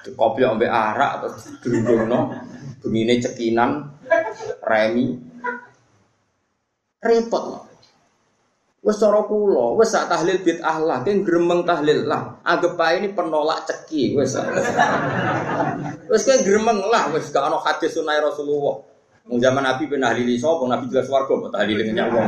[0.04, 1.30] dikopi sampai arak atau
[1.64, 2.36] dirundung
[2.84, 3.88] Begini cekinan,
[4.60, 5.16] remi,
[7.00, 7.64] repot.
[8.84, 12.44] Wes cara kula, wes sak tahlil bid'ah lah, kan gremeng tahlil lah.
[12.44, 14.36] Anggap ae ini penolak ceki, wes.
[16.12, 18.84] wes kan gremeng lah, wes gak ono hadis sunah Rasulullah.
[19.24, 22.28] Mau zaman Nabi ben nahlili sapa, Nabi jelas warga kok tahlilin nyawang.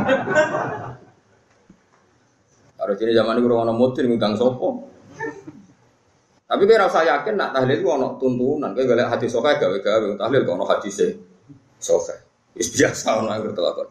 [2.80, 4.95] Kalau jadi zaman ini kurang ono ngundang sopo.
[6.46, 10.14] Tapi kira rasa yakin nak tahlil itu ono tuntunan, kayak gak hati sokai gawe gawe
[10.14, 11.08] tahlil kok ono hati se
[11.82, 12.22] sokai.
[12.54, 13.90] Is biasa ono yang bertelakon.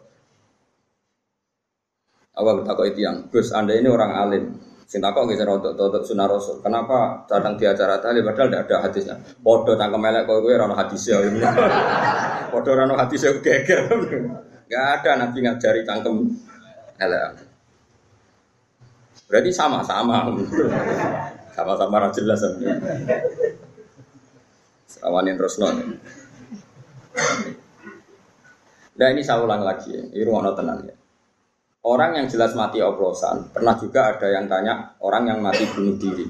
[2.35, 4.43] Awal takut itu yang Gus anda ini orang alim.
[4.85, 6.63] Sinta kok nggak untuk untuk sunnah rasul.
[6.63, 9.15] Kenapa datang di acara tahlil padahal tidak ada hadisnya.
[9.43, 11.19] Podo tangkem melek kau gue rano hadisnya.
[12.55, 13.83] Podo rano hadisnya geger.
[14.65, 16.25] Gak ada nabi ngajari tangkem
[16.97, 17.37] elek.
[19.29, 20.25] Berarti sama-sama.
[21.55, 22.83] Sama-sama ra jelas sampeyan.
[24.91, 25.71] Sawanin Rosno.
[28.95, 30.95] Nah ini saya ulang lagi ini rumah tenang ya.
[31.85, 36.25] Orang yang jelas mati oplosan, pernah juga ada yang tanya orang yang mati bunuh diri.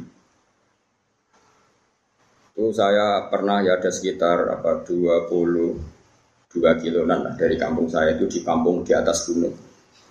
[2.52, 8.84] Itu saya pernah ya ada sekitar apa 22 kilonan dari kampung saya itu di kampung
[8.84, 9.56] di atas gunung.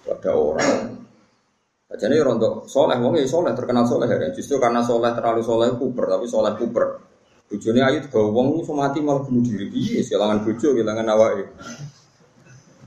[0.09, 1.03] Ada orang
[1.94, 4.28] jadi rontok soleh, wong ya soleh terkenal soleh ya.
[4.35, 6.85] Justru karena soleh terlalu soleh kuper, tapi soleh kuper.
[7.44, 9.68] Bujone ayu digawa wong itu mati malah bunuh diri.
[9.70, 11.46] Iya, kehilangan bujo, kehilangan awake.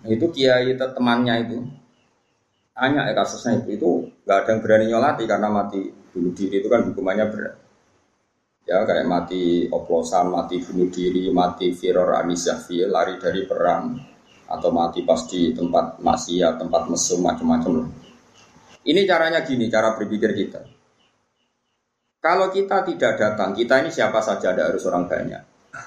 [0.02, 1.58] Nah, itu kiai temannya itu
[2.78, 3.90] tanya ya kasusnya itu itu
[4.22, 5.82] nggak ada yang berani nyolati karena mati
[6.14, 7.56] bunuh diri itu kan hukumannya berat.
[8.68, 13.96] Ya kayak mati oplosan, mati bunuh diri, mati firor anisafi, lari dari perang,
[14.52, 17.88] atau mati pas di tempat maksiat, tempat mesum macam-macam
[18.88, 20.64] ini caranya gini, cara berpikir kita.
[22.24, 25.44] Kalau kita tidak datang, kita ini siapa saja, ada harus orang banyak.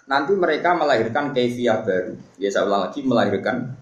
[0.07, 2.15] Nanti mereka melahirkan kefiah baru.
[2.37, 3.75] Ya saya ulang lagi, melahirkan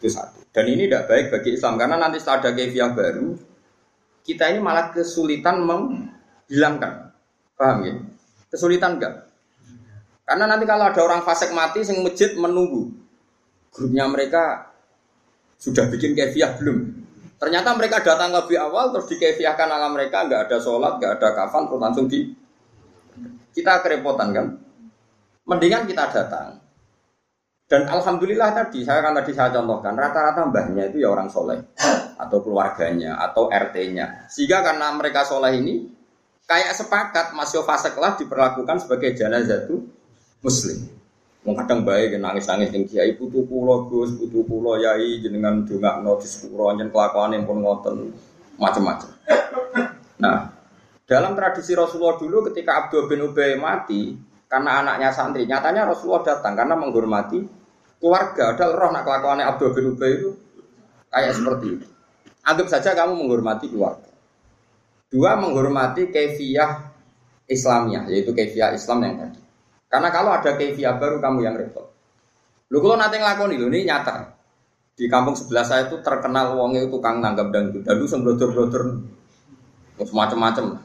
[0.00, 0.42] itu satu.
[0.50, 3.36] Dan ini tidak baik bagi Islam karena nanti setelah ada kefiah baru,
[4.24, 7.12] kita ini malah kesulitan menghilangkan.
[7.54, 7.94] Paham ya?
[8.50, 9.28] Kesulitan enggak?
[10.24, 12.88] Karena nanti kalau ada orang fasik mati, sing masjid menunggu.
[13.68, 14.72] Grupnya mereka
[15.60, 17.03] sudah bikin kefiah belum?
[17.44, 21.68] Ternyata mereka datang lebih awal terus dikefiahkan ala mereka nggak ada sholat, nggak ada kafan,
[21.68, 22.32] terus langsung di
[23.52, 24.46] kita kerepotan kan.
[25.44, 26.56] Mendingan kita datang.
[27.68, 31.60] Dan alhamdulillah tadi saya kan tadi saya contohkan rata-rata mbahnya itu ya orang soleh
[32.16, 34.24] atau keluarganya atau RT-nya.
[34.32, 35.84] Sehingga karena mereka soleh ini
[36.48, 39.84] kayak sepakat masih fase kelas diperlakukan sebagai jenazah itu
[40.40, 40.93] muslim.
[41.44, 46.24] Wong kadang baik nangis-nangis ning kiai putu kula Gus, putu kula yai jenengan dongakno di
[46.24, 47.96] sepuro nyen kelakuane pun ngoten
[48.56, 49.10] macam-macam.
[50.24, 50.48] Nah,
[51.04, 54.16] dalam tradisi Rasulullah dulu ketika Abdul bin Ubay mati
[54.48, 57.44] karena anaknya santri, nyatanya Rasulullah datang karena menghormati
[58.00, 58.56] keluarga.
[58.56, 60.32] Ada roh nak kelakuannya Abdul bin Ubay itu
[61.12, 61.86] kayak seperti itu.
[62.40, 64.08] Anggap saja kamu menghormati keluarga.
[65.12, 66.88] Dua menghormati kefiah
[67.44, 69.43] Islamnya, yaitu kefiah Islam yang tadi.
[69.94, 71.86] Karena kalau ada kefiah baru kamu yang repot.
[72.74, 74.26] Lu kalau nanti ngelakoni lu ini nyata.
[74.98, 77.86] Di kampung sebelah saya itu terkenal wongnya itu tukang nanggap dangdut.
[77.86, 78.82] Dangdut sembrotor-brotor
[80.10, 80.82] macam-macam.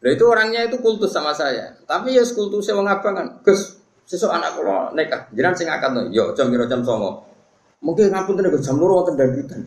[0.00, 1.76] Nah itu orangnya itu kultus sama saya.
[1.84, 3.44] Tapi ya kultusnya wong kan.
[3.44, 3.76] Gus,
[4.08, 5.28] sesuk anak kula nikah.
[5.36, 6.08] Jiran sing akad no.
[6.08, 7.84] Yo jam jam 09.00.
[7.84, 9.60] Mungkin ngapun tenan jam 2 wonten dangdutan.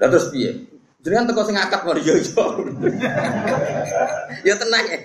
[0.00, 0.64] Lah terus piye?
[1.04, 2.44] Jenengan teko sing akad mari yo yo.
[4.48, 4.96] Ya tenang ya.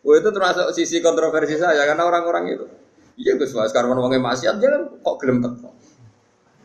[0.00, 2.64] Oh itu termasuk sisi kontroversi saya karena orang-orang itu.
[3.20, 5.44] Iya Gus Mas, karena wongnya maksiat jangan kok gelem.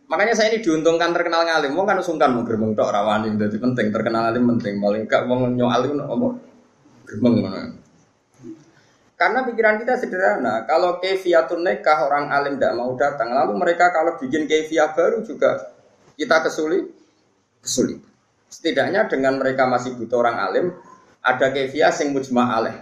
[0.06, 1.75] Makanya saya ini diuntungkan terkenal ngalim.
[1.75, 4.80] Mau kan sungkan mau gerbang tok rawani jadi penting terkenal ngalim penting.
[4.80, 6.28] Paling gak mau nyoal itu apa
[7.10, 7.34] gerbang
[9.15, 10.67] Karena pikiran kita sederhana.
[10.67, 15.71] Kalau kefiatun nekah orang alim tidak mau datang, lalu mereka kalau bikin kefiah baru juga
[16.19, 16.91] kita kesulit,
[17.63, 18.04] kesulit.
[18.51, 20.65] Setidaknya dengan mereka masih butuh orang alim,
[21.25, 22.77] ada kefiah sing mujma alaih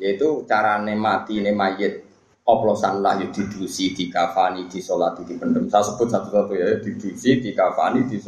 [0.00, 2.08] yaitu cara mati ne mayit.
[2.40, 8.10] Oplosan lah ya didusi di kafani di pendem saya sebut satu-satu ya didusi di kafani
[8.10, 8.18] di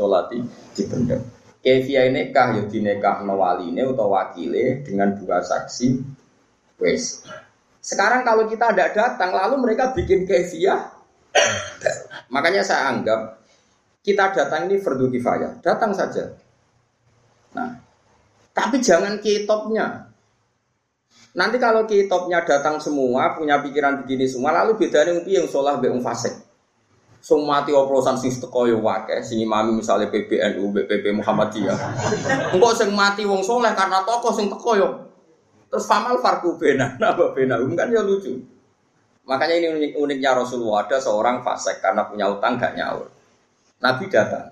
[0.86, 1.18] pendem
[1.58, 3.24] kevia kah ya dinekah
[3.66, 5.88] ini atau wakile dengan dua saksi?
[6.78, 7.24] Wes.
[7.82, 10.92] Sekarang kalau kita tidak datang lalu mereka bikin kevia
[12.34, 13.42] makanya saya anggap
[14.06, 15.58] kita datang ini fardu kifayah.
[15.64, 16.30] Datang saja
[18.52, 20.12] tapi jangan kitopnya
[21.32, 25.88] Nanti kalau kitopnya datang semua, punya pikiran begini semua, lalu bedanya yang yang sholah be
[26.04, 26.36] fasik.
[27.22, 31.78] Semua mati oplosan sing teko yo wakeh, sing imami misalnya PBNU, BPP Muhammadiyah.
[32.52, 34.88] Engkau sing mati wong soleh karena tokoh sing teko yo.
[35.70, 38.42] Terus famal farku bena, napa bena, kan ya lucu.
[39.22, 43.06] Makanya ini unik uniknya Rasulullah ada seorang fasik karena punya utang gak nyaur.
[43.78, 44.50] Nabi datang.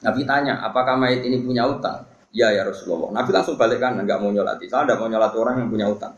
[0.00, 2.06] Nabi tanya, apakah mayat ini punya utang?
[2.30, 3.10] Ya ya Rasulullah.
[3.10, 4.70] Nabi langsung balik kan, nggak mau nyolati.
[4.70, 6.14] Saya tidak mau nyolati orang yang punya utang.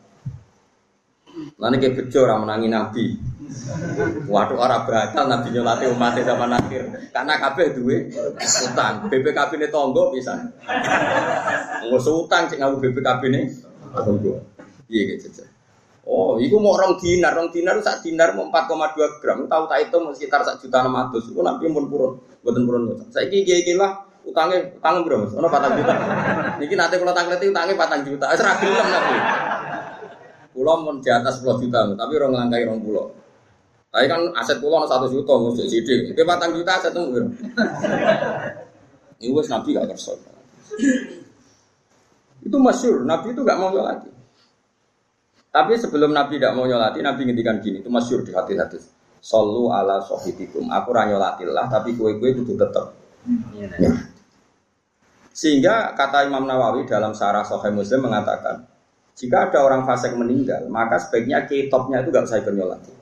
[1.57, 3.05] Lalu kayak bejo orang menangi Nabi.
[4.29, 6.85] Waduh orang batal Nabi nyolati umat sama nakir.
[7.09, 8.12] Karena kabeh duwe
[8.68, 9.09] utang.
[9.09, 10.37] BPKB ini tonggo bisa.
[11.88, 13.40] Nggak utang cek ngaku BPKB ini
[13.96, 14.44] tonggo.
[14.92, 15.48] Iya gitu.
[16.03, 19.46] Oh, itu mau orang dinar, orang dinar saat dinar mau 4,2 gram.
[19.46, 21.31] Tahu tak itu sekitar satu juta enam ratus.
[21.31, 22.83] Itu nanti pun purun, buatan purun.
[23.14, 23.88] Saya kira kira
[24.26, 25.26] utangnya utang berapa?
[25.35, 25.94] Ono patang juta.
[26.58, 28.26] Niki nanti kalau tanglet utangnya patang juta.
[28.35, 29.16] Serah gelem nanti.
[30.52, 33.08] Pulau mau di atas 10 juta, tapi orang langkai orang pulau.
[33.88, 36.12] Tapi kan aset pulau satu juta, mesti sidik.
[36.12, 37.08] Itu patang juta aset tuh.
[39.22, 40.12] Ini wes nabi gak kerso.
[42.44, 44.12] Itu masyur, nabi itu gak mau nyolati.
[45.52, 48.80] Tapi sebelum nabi tidak mau nyolati, nabi ngendikan gini, itu masyur di hati-hati.
[49.22, 50.68] Sallu ala sohibikum.
[50.68, 52.92] Aku ranyolatillah, tapi kue-kue itu tetap.
[53.78, 53.92] Ya.
[55.32, 58.68] Sehingga kata Imam Nawawi dalam Sarah Sahih Muslim mengatakan,
[59.16, 62.92] jika ada orang fasik meninggal, maka sebaiknya kitopnya itu gak usah ikut nyolati.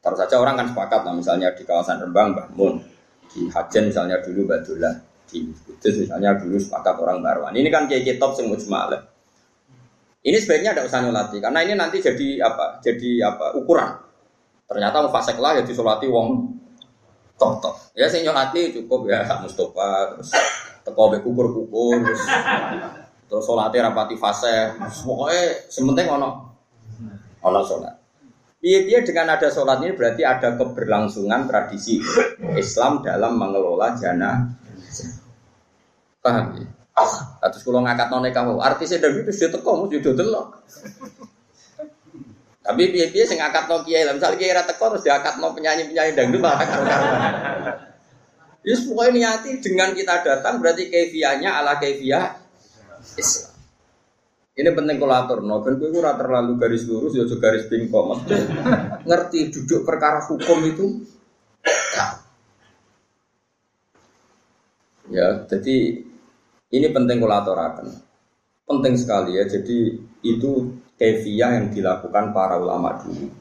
[0.00, 2.82] Terus saja orang kan sepakat, nah, misalnya di kawasan Rembang, Bahmun,
[3.30, 4.94] di Hajen misalnya dulu Badullah,
[5.30, 7.54] di Kudus misalnya dulu sepakat orang Barwan.
[7.54, 8.58] Ini kan kayak kitop semua.
[10.20, 12.82] Ini sebaiknya tidak usah nyolati, karena ini nanti jadi apa?
[12.82, 13.56] Jadi apa?
[13.56, 13.90] Ukuran.
[14.70, 16.46] Ternyata fasik lah ya disolati wong
[17.34, 17.74] tok tok.
[17.98, 20.30] Ya sing nyolati cukup ya Mustafa terus
[20.86, 22.22] teko be kukur-kukur terus
[23.30, 24.74] terus salate rapati fase.
[25.06, 26.28] Pokoke sementing ono
[27.40, 27.94] ono salat.
[28.60, 31.96] Piye-piye dengan ada sholat ini berarti ada keberlangsungan tradisi
[32.60, 34.52] Islam dalam mengelola jana.
[36.20, 36.68] Paham ya?
[37.40, 40.46] Terus kalau ngangkat none kamu, artisnya dari itu sudah teko, mesti sudah delok.
[42.60, 46.60] Tapi piye-piye sing ngangkat no kiai misalnya kiai teko terus diangkat no penyanyi-penyanyi dangdut malah
[46.60, 47.32] karuan.
[48.60, 52.36] Yes, pokoknya niati dengan kita datang berarti kefiahnya ala kefiah
[53.16, 53.56] Islam.
[54.52, 58.28] Ini penting kolator, no, gue kurang terlalu garis lurus, ya garis bingkong.
[59.08, 61.00] Ngerti duduk perkara hukum itu,
[65.08, 65.48] ya.
[65.48, 66.04] jadi
[66.70, 67.86] ini penting akan
[68.68, 69.48] penting sekali ya.
[69.48, 69.96] Jadi
[70.28, 70.50] itu
[71.00, 73.32] kefiah yang dilakukan para ulama dulu.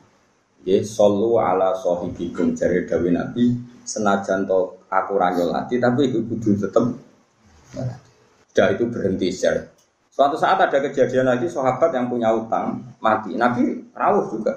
[0.64, 6.86] Ya, solu ala sohibikum jari dawi nabi senajan to aku ranyolati tapi itu kudu tetep
[8.50, 9.80] sudah itu berhenti share
[10.20, 13.40] Suatu saat ada kejadian lagi sahabat yang punya utang mati.
[13.40, 14.52] Nabi rawuh juga.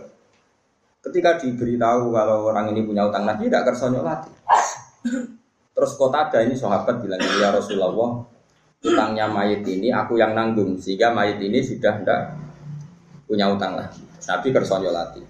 [0.98, 4.26] Ketika diberitahu kalau orang ini punya utang Nabi tidak kersa nyolati.
[5.78, 8.26] Terus kota ada ini sahabat bilang ya Rasulullah
[8.82, 12.34] utangnya mayit ini aku yang nanggung sehingga mayit ini sudah tidak
[13.30, 14.02] punya utang lagi.
[14.02, 15.22] Nabi kersa nyolati.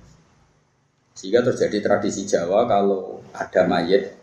[1.12, 4.21] Sehingga terjadi tradisi Jawa kalau ada mayit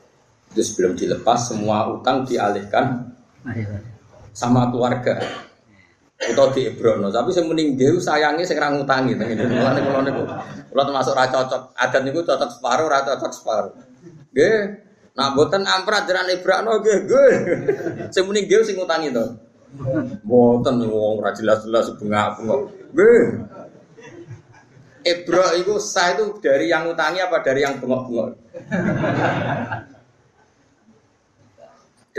[0.50, 3.14] itu sebelum dilepas semua utang dialihkan
[4.34, 5.22] sama keluarga
[6.20, 7.08] atau di Ibrono.
[7.14, 9.16] Tapi saya mending dia sayangnya saya ngutangi.
[9.16, 10.24] Mulane kula niku
[10.74, 11.62] kula termasuk ra cocok.
[11.80, 13.74] Adat niku cocok separuh, ra cocok separuh.
[14.36, 14.60] Nggih.
[15.16, 17.34] Nah, boten amprat jaran Ibrono nggih, nggih.
[18.12, 19.26] Sing mending dia sing ngutangi to.
[20.28, 22.62] Boten wong ra jelas-jelas bengak-bengok.
[22.92, 23.24] Nggih.
[25.00, 28.36] Ibro itu sah itu dari yang ngutangi apa dari yang bengok-bengok?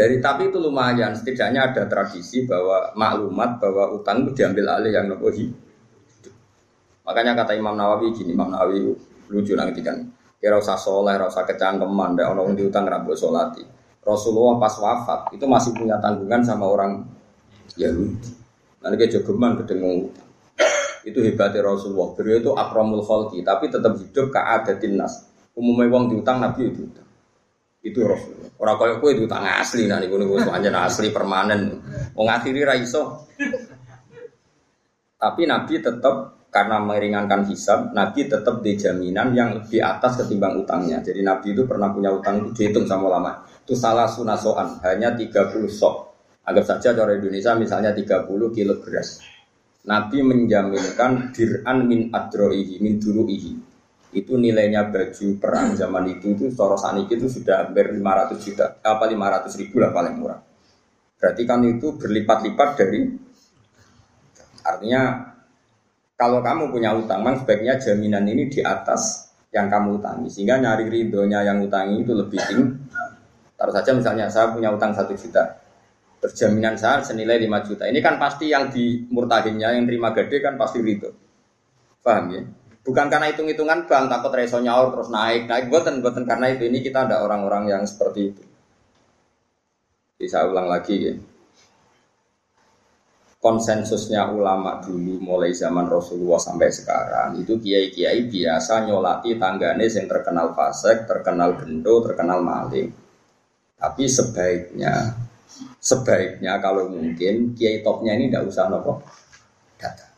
[0.01, 5.13] Dari tapi itu lumayan, setidaknya ada tradisi bahwa maklumat bahwa utang itu diambil alih yang
[5.13, 5.29] nopo
[7.05, 8.81] Makanya kata Imam Nawawi gini, Imam Nawawi
[9.29, 10.01] lucu nanti kan.
[10.41, 13.61] Kira usah soleh, usah kecangkeman, deh orang di utang rabu solati.
[14.01, 17.05] Rasulullah pas wafat itu masih punya tanggungan sama orang
[17.77, 18.33] Yahudi.
[18.81, 20.09] Nanti kayak jogeman kedengung
[21.05, 22.17] Itu hebatnya Rasulullah.
[22.17, 25.29] Beliau itu akramul kholki, tapi tetap hidup keadatin nas.
[25.53, 27.10] Umumnya uang diutang Nabi itu utang.
[27.81, 28.53] Itu Rasulullah.
[28.61, 31.81] Orang kaya kue itu utang asli nah niku niku anjen asli permanen.
[32.13, 33.25] Wong akhiri ra iso.
[35.17, 41.01] Tapi Nabi tetap karena meringankan hisab, Nabi tetap di jaminan yang lebih atas ketimbang utangnya.
[41.01, 43.33] Jadi Nabi itu pernah punya utang itu dihitung sama lama.
[43.65, 45.95] Itu salah sunasoan, hanya 30 sok.
[46.45, 49.23] Anggap saja cara Indonesia misalnya 30 kilo beras.
[49.87, 53.70] Nabi menjaminkan dir'an min adroihi, min duru'ihi
[54.11, 59.05] itu nilainya baju perang zaman itu itu Soro Saniki itu sudah hampir 500 juta apa
[59.07, 60.41] 500 ribu lah paling murah.
[61.21, 63.07] Berarti kan itu berlipat-lipat dari
[64.67, 65.31] artinya
[66.19, 70.27] kalau kamu punya utang memang sebaiknya jaminan ini di atas yang kamu utangi.
[70.27, 72.67] Sehingga nyari ridhonya yang utangi itu lebih tinggi.
[73.55, 75.61] Taruh saja misalnya saya punya utang satu juta.
[76.21, 77.89] Berjaminan saya senilai 5 juta.
[77.89, 81.09] Ini kan pasti yang di murtahinnya yang terima gede kan pasti ridho.
[82.05, 82.43] Paham ya
[82.81, 86.81] Bukan karena hitung-hitungan bang takut reso nyaur terus naik naik buatan buatan karena itu ini
[86.81, 88.43] kita ada orang-orang yang seperti itu.
[90.17, 91.15] Bisa ulang lagi ya.
[93.41, 100.53] Konsensusnya ulama dulu mulai zaman Rasulullah sampai sekarang itu kiai-kiai biasa nyolati tanggane yang terkenal
[100.53, 102.93] fasek, terkenal gendo, terkenal maling.
[103.81, 105.17] Tapi sebaiknya
[105.81, 109.01] sebaiknya kalau mungkin kiai topnya ini tidak usah nopo
[109.81, 110.10] datang.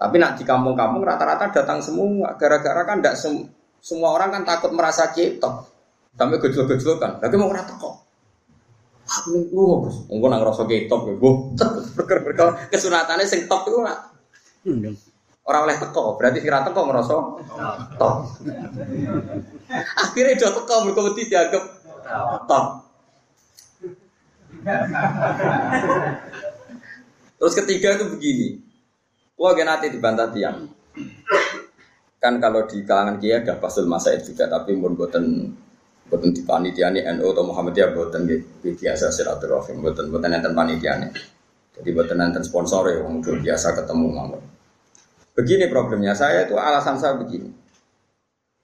[0.00, 2.32] Tapi nak di kampung-kampung rata-rata datang semua.
[2.40, 3.44] Gara-gara kan tidak sem
[3.84, 5.68] semua orang kan takut merasa cetok.
[6.16, 7.20] Sampai gejol-gejol kan.
[7.20, 8.08] Tapi mau rata kok.
[9.10, 10.08] Aku lu Gus.
[10.08, 11.32] Engko nang rasa ketok ya, gue.
[12.00, 13.98] Perkara kesunatannya sing top itu lah.
[15.44, 17.12] Orang oleh teko, berarti kira teko ngerasa
[17.98, 18.16] top.
[19.98, 21.64] Akhirnya udah teko mereka wedi dianggap
[22.46, 22.66] top.
[27.40, 28.48] Terus ketiga itu begini,
[29.40, 30.68] Wah, nanti dibantah tiang.
[32.20, 35.48] Kan kalau di kalangan kia ada pasul masa juga, tapi pun buatan
[36.12, 38.28] buatan di panitia ini NU atau Muhammadiyah buatan
[38.60, 41.08] biasa silaturahim, buatan buatan enten panitia ini.
[41.72, 44.44] Jadi buatan enten sponsor ya, udah biasa ketemu ngomong.
[45.32, 47.48] Begini problemnya saya itu alasan saya begini.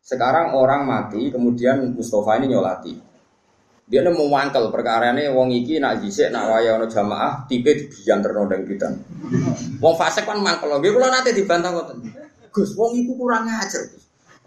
[0.05, 2.93] Sekarang orang mati, kemudian Mustafa ini nyolati.
[3.87, 8.19] Dia mau wangkel perkara ini wong iki nak jisik nak waya ono jamaah tipe dibiyan
[8.19, 8.91] terno dan kita.
[9.79, 11.95] Wong fase kan mangkel lagi kalau nanti dibantah kok.
[12.51, 13.87] Gus wong iku kurang ajar.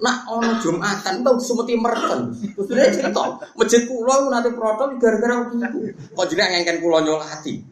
[0.04, 2.36] Nak ono Jumatan tau sumeti merken.
[2.36, 5.80] Terus dia cerita, masjid kula nanti protol gara-gara iku.
[6.20, 7.64] Kok jenenge ngengken kula nyolati.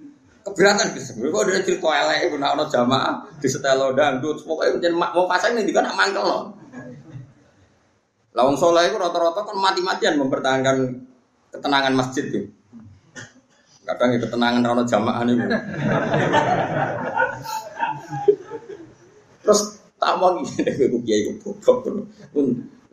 [0.47, 1.19] Keberatan Gus.
[1.19, 4.39] Kok dia cerita elek nak ono jamaah di setelo dangdut.
[4.39, 6.43] Pokoke jeneng mau fase ning nak mangkel loh.
[8.31, 11.06] Lawang soleh itu rata-rata kan mati-matian mempertahankan
[11.57, 12.45] ketenangan masjid tuh.
[13.87, 15.35] Kadang ya ketenangan rano jamaah nih.
[19.41, 19.61] Terus
[19.95, 21.23] tak mau gini gue kiai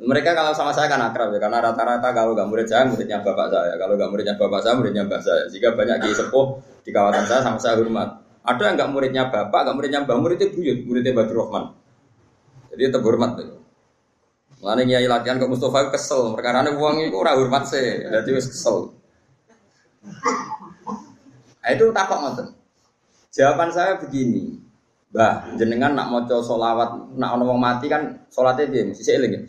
[0.04, 3.46] Mereka kalau sama saya kan akrab ya, karena rata-rata kalau gak murid saya, muridnya bapak
[3.48, 3.72] saya.
[3.78, 5.42] Kalau gak muridnya bapak saya, muridnya bapak saya.
[5.48, 6.46] Jika banyak kiai sepuh
[6.84, 8.20] di kawasan saya, sama saya hormat.
[8.44, 11.64] Ada yang gak muridnya bapak, gak muridnya mbak, muridnya buyut, muridnya Badru Rahman.
[12.74, 13.63] Jadi tetap hormat.
[14.64, 18.96] Mulane nyai latihan ke Mustafa kesel, perkara uang itu ora hormat sih, jadi kesel.
[21.60, 22.48] Nah, itu takut ngoten.
[23.28, 24.56] Jawaban saya begini,
[25.12, 29.40] Bah, jenengan nak mau solawat, nak wong mati kan solatnya dia mesti eling ya.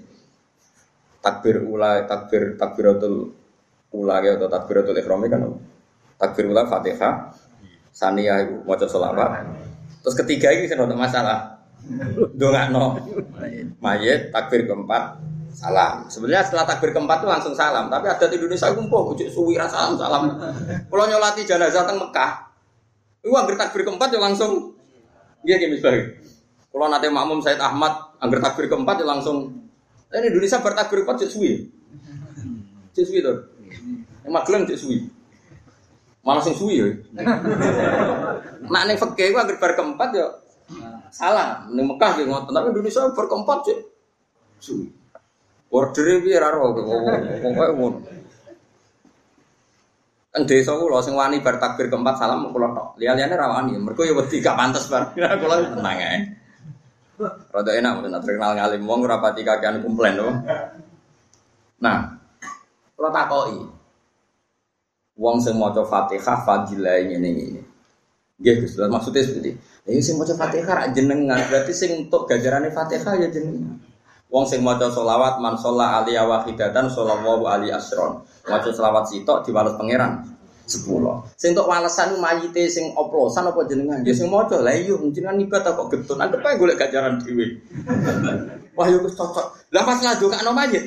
[1.24, 3.34] Takbir ula, takbir takbiratul
[3.96, 5.42] ula ya atau takbiratul ihram kan.
[6.22, 7.34] Takbir ula Fatihah,
[7.90, 9.48] Sania iku maca selawat.
[10.06, 11.55] Terus ketiga ini untuk masalah.
[12.34, 12.98] Dongakno
[13.78, 15.22] mayit takbir keempat
[15.54, 16.10] salam.
[16.10, 19.96] Sebenarnya setelah takbir keempat itu langsung salam, tapi ada di Indonesia mpoh ujuk suwi salam
[19.96, 20.34] salam.
[20.90, 22.32] Kalau nyolati jenazah teng Mekah,
[23.24, 24.76] itu angger takbir keempat ya langsung
[25.46, 26.18] iya gini misalnya.
[26.74, 29.66] Kalau nanti makmum Said Ahmad angger takbir keempat ya langsung
[30.12, 31.70] ini Indonesia bertakbir keempat cek suwi.
[32.98, 33.38] Cek suwi tuh.
[34.26, 34.98] Yang magelang cek suwi.
[36.26, 36.88] Malah sing suwi ya.
[38.66, 40.28] Nak ning fikih ku angger bar keempat ya
[41.12, 41.68] salah.
[41.70, 43.80] Ning Mekah nggih ngoten, tapi Indonesia keempat cek
[44.62, 44.88] suwi.
[45.76, 47.16] Order piye ra ro pokoke.
[50.36, 52.88] Kan desa kula sing wani bar takbir keempat salam kula tok.
[53.00, 53.76] Liya-liyane ra wani.
[53.80, 55.12] Mergo ya wedi gak pantes bar.
[55.42, 56.20] Kula tenang ae.
[57.52, 60.32] Rada enak mboten terkenal ngalim wong ora pati kakean komplain lho.
[61.80, 62.20] Nah,
[63.00, 63.64] kula takoki.
[65.16, 67.64] Wong sing maca Fatihah fadilah ngene iki.
[68.36, 69.56] Nggih Gus, maksudnya seperti
[69.86, 70.02] ini.
[70.02, 73.78] sing maca Fatihah rak jenengan, berarti sing untuk gajarane Fatihah ya jenengan.
[74.34, 78.26] Wong sing maca selawat man sholla alaiya wahidatan sallallahu alaihi asron.
[78.50, 80.26] Maca selawat sitok diwales pangeran
[80.66, 81.38] 10.
[81.38, 84.02] Sing untuk walesan mayite sing oplosan apa jenengan?
[84.02, 86.18] Ya sing maca lah iya jenengan ibadah kok getun.
[86.18, 87.62] Anggap ae golek gajaran dhewe.
[88.74, 89.70] Wah yo wis cocok.
[89.70, 90.86] Lah pas ngadongakno mayit.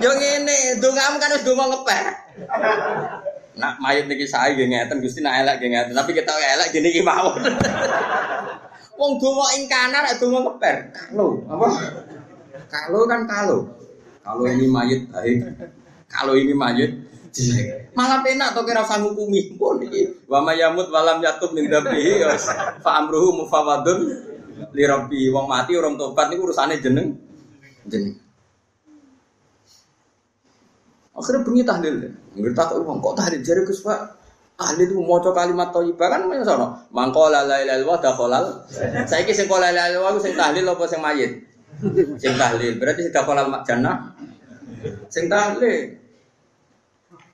[0.00, 2.04] Yo ngene, dongamu kan wis donga ngeper.
[3.52, 6.32] Nak mayit niki sae nggih ngeten Gusti nak elek nggih ngeten, tapi kita
[6.72, 7.36] gini iki mawon.
[9.00, 10.76] Wong donga ing kanan donga ngeper.
[10.94, 11.68] Kalau apa?
[12.70, 13.60] Kalau kan kalau.
[14.22, 15.42] Kalau ini mayit baik.
[16.08, 16.92] Kalau ini mayit
[17.96, 20.28] Malah penak to kira usah ngukumi pun iki.
[20.28, 22.36] Wa mayamut walam yatub min dzabihi ya
[22.84, 24.00] fa amruhu mufawadun
[24.76, 25.32] li rabbi.
[25.32, 27.16] Wong mati orang tobat niku urusane jeneng
[27.88, 28.21] jeneng.
[31.22, 31.94] Akhirnya bengi tahlil.
[32.34, 33.86] Ngerti tak wong kok tahlil jare Gus
[34.62, 36.66] ahli itu mau kalimat thayyibah kan mana sono.
[36.94, 38.42] Mangkola la ilaha illallah.
[39.06, 41.32] Saiki sing kola la ilaha sing tahlil apa sing mayit?
[42.18, 42.78] Sing tahlil.
[42.78, 44.12] Berarti sing dakhalal jannah.
[45.10, 45.98] Sing tahlil.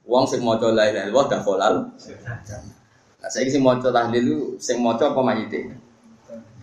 [0.08, 1.74] Wong sing maca la ilaha illallah dakhalal.
[3.18, 5.52] Nah saiki sing maca tahlil itu sing maca apa mayit?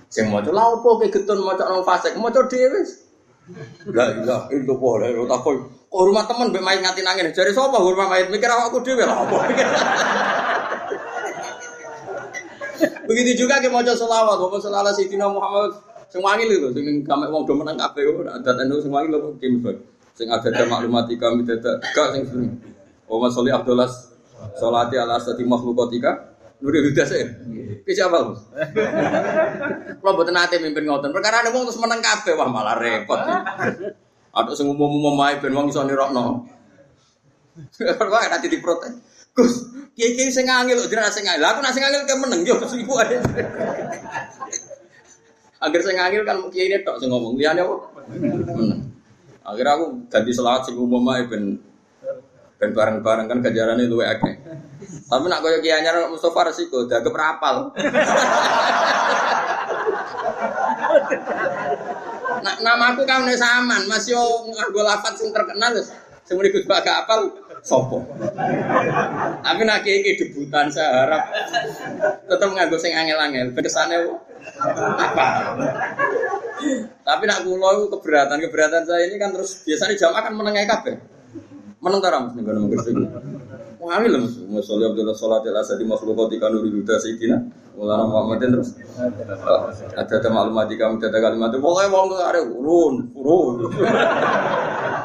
[0.09, 2.81] Sing maca la opo ke getun maca fasik, maca dhewe.
[3.93, 5.57] La ilaha illallah, la takoi.
[5.95, 7.31] Oh, rumah teman mbek mayit nganti nangis.
[7.31, 8.27] Jare sapa rumah mayit?
[8.27, 9.07] Mikir awakku dhewe.
[9.07, 9.37] Lah apa.
[13.07, 15.71] Begitu juga kita mau selawat, mau selawat Sayyidina Muhammad?
[16.11, 18.03] Sing wangi lho sing kamek wong do menang kabeh.
[18.27, 19.63] Ada tendo sing wangi lho kim
[20.15, 22.55] sing ada maklumat kami tidak gak sing
[23.05, 23.91] Oh Mas Soli Abdullah
[24.55, 26.31] Salati ala asati makhlukatika
[26.63, 27.27] Nuri Huda saya
[27.83, 28.41] Ki siapa Gus?
[29.99, 31.11] Kalau buat nanti mimpin ngoten.
[31.11, 33.19] Perkara ada wong terus menang kabeh Wah malah repot
[34.35, 36.43] Ada sing umum-umum main ben wong iso nirokno
[37.79, 39.67] Kok nanti diprotes Gus,
[39.99, 41.43] kiai-kiai sing ngangil lho, dira sing ngangil.
[41.43, 43.19] Aku nak sing ngangil ke meneng yo iku ada.
[45.59, 47.75] Agar sing ngangil kan kiai ini tok sing ngomong, liyane apa?
[49.43, 51.59] Akhirnya aku ganti selawat sing umum ae ben
[52.55, 54.39] ben bareng-bareng kan ganjarane luwe akeh.
[55.11, 57.75] Tapi nak koyo kiai anyar Mustofa resiko dagem rapal.
[62.41, 65.89] Nak namaku kan saman, Mas yo nganggo lafat sing terkenal wis.
[66.25, 67.29] Sing Gus gak apal
[67.61, 68.01] sopo.
[69.45, 71.23] Tapi nak iki debutan saya harap
[72.25, 73.53] tetap nganggo sing angel-angel.
[73.53, 73.95] Kesane
[74.97, 75.27] apa?
[77.05, 80.95] Tapi nak kula itu keberatan keberatan saya ini kan terus biasanya jamaah kan menengah kabeh.
[81.77, 82.73] Meneng ta ram ning ngono
[83.85, 87.37] Lho Mas Musolli Abdullah Salat al Asadi makhlukati kanu huda sayyidina
[87.77, 88.73] Mulana Muhammadin terus
[89.93, 93.55] ada ada maklumat di kamu ada kalimat pokoknya wong ada urun urun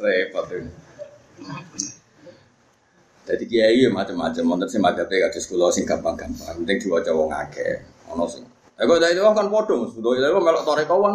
[0.00, 0.70] repot ini.
[3.26, 7.82] Jadi kiai ya macam-macam, wonten sing madhabe kados kula sing gampang-gampang, penting diwaca wong akeh.
[8.06, 8.46] Ana sing.
[8.78, 11.14] Lah kok dari kan padha Mas, do itu melok toreko wong.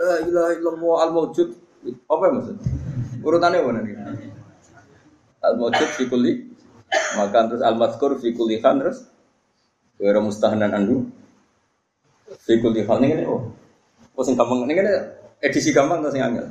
[0.00, 1.48] La ilaha illallah al maujud.
[2.08, 2.56] Apa maksud?
[3.20, 3.94] Urutane mana nih?
[5.42, 6.32] Al maujud fi kulli
[7.18, 9.08] maka terus al mazkur fi kulli khan terus
[9.98, 11.08] wa mustahnan andu
[12.46, 13.50] fi kulli khan ini oh.
[14.12, 14.76] Oh sing gampang ini
[15.40, 16.46] edisi gampang atau sing angel?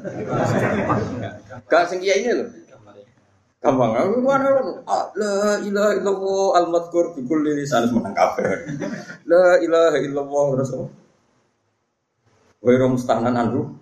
[1.70, 2.50] Gak sing kiai ini loh.
[3.62, 3.94] Gampang.
[3.94, 4.50] Aku mana
[5.14, 8.66] la ilaha illallah al madkur bi kulli lisan menang kabeh.
[9.30, 10.90] La ilaha illallah rasul.
[12.66, 13.78] Wa mustahnan anhu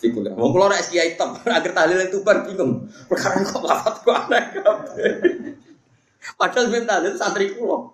[0.00, 0.32] fi kulli.
[0.32, 2.88] Wong kula nek kiai top agar tahlil itu bar bingung.
[3.04, 4.44] Perkara kok lafat kok aneh.
[6.40, 7.92] Padahal ben tahlil santri kula.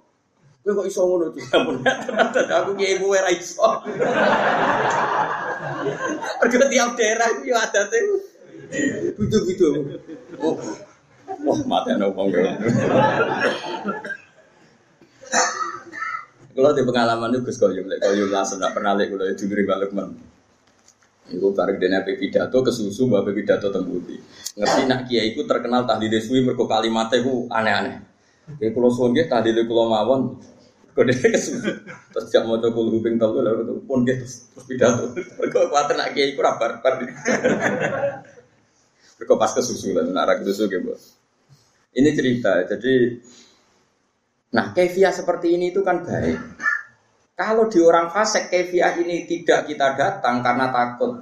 [0.62, 1.42] Kowe kok iso ngono tuh?
[2.62, 3.66] Aku kiai mu ora iso.
[6.42, 7.98] Mergo tiap daerah iki adate
[9.14, 9.72] butuh-butuh.
[10.42, 10.58] Oh.
[11.26, 12.30] Wah, mati ana wong
[16.56, 19.68] Kalau di pengalaman itu Gus Koyum, lek Koyum langsung tidak pernah lek kalau itu beri
[19.68, 19.92] balik.
[21.26, 24.14] Iku bareng dene ape pidato kesusu mbak pidato tembuti.
[24.54, 27.98] Ngerti nak kiai iku terkenal tahlil suwi mergo kalimatnya ku aneh-aneh.
[28.62, 30.38] Kayak kulo suwun nggih tahlil kulo mawon
[30.94, 31.66] kode kesusu.
[32.14, 33.52] Terus gak mau kul huping telu lha
[33.82, 35.10] pun nggih terus pidato.
[35.12, 36.94] Mergo kuwatir nak kiai iku ra barbar.
[39.18, 40.94] Mergo pas kesusu lah nak ra kesusu nggih,
[41.96, 42.62] Ini cerita.
[42.70, 42.92] Jadi
[44.46, 46.38] Nah, kefiah seperti ini itu kan baik.
[47.36, 51.20] Kalau di orang fasik kefiah ini tidak kita datang karena takut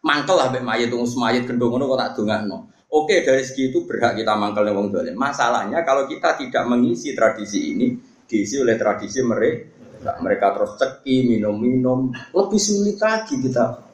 [0.00, 2.72] mangkel lah mayit tunggu semayit gendong kok tak no.
[2.88, 5.12] Oke dari segi itu berhak kita mangkel wong dolim.
[5.12, 7.92] Masalahnya kalau kita tidak mengisi tradisi ini
[8.24, 13.84] diisi oleh tradisi mereka mereka terus ceki minum-minum lebih sulit lagi kita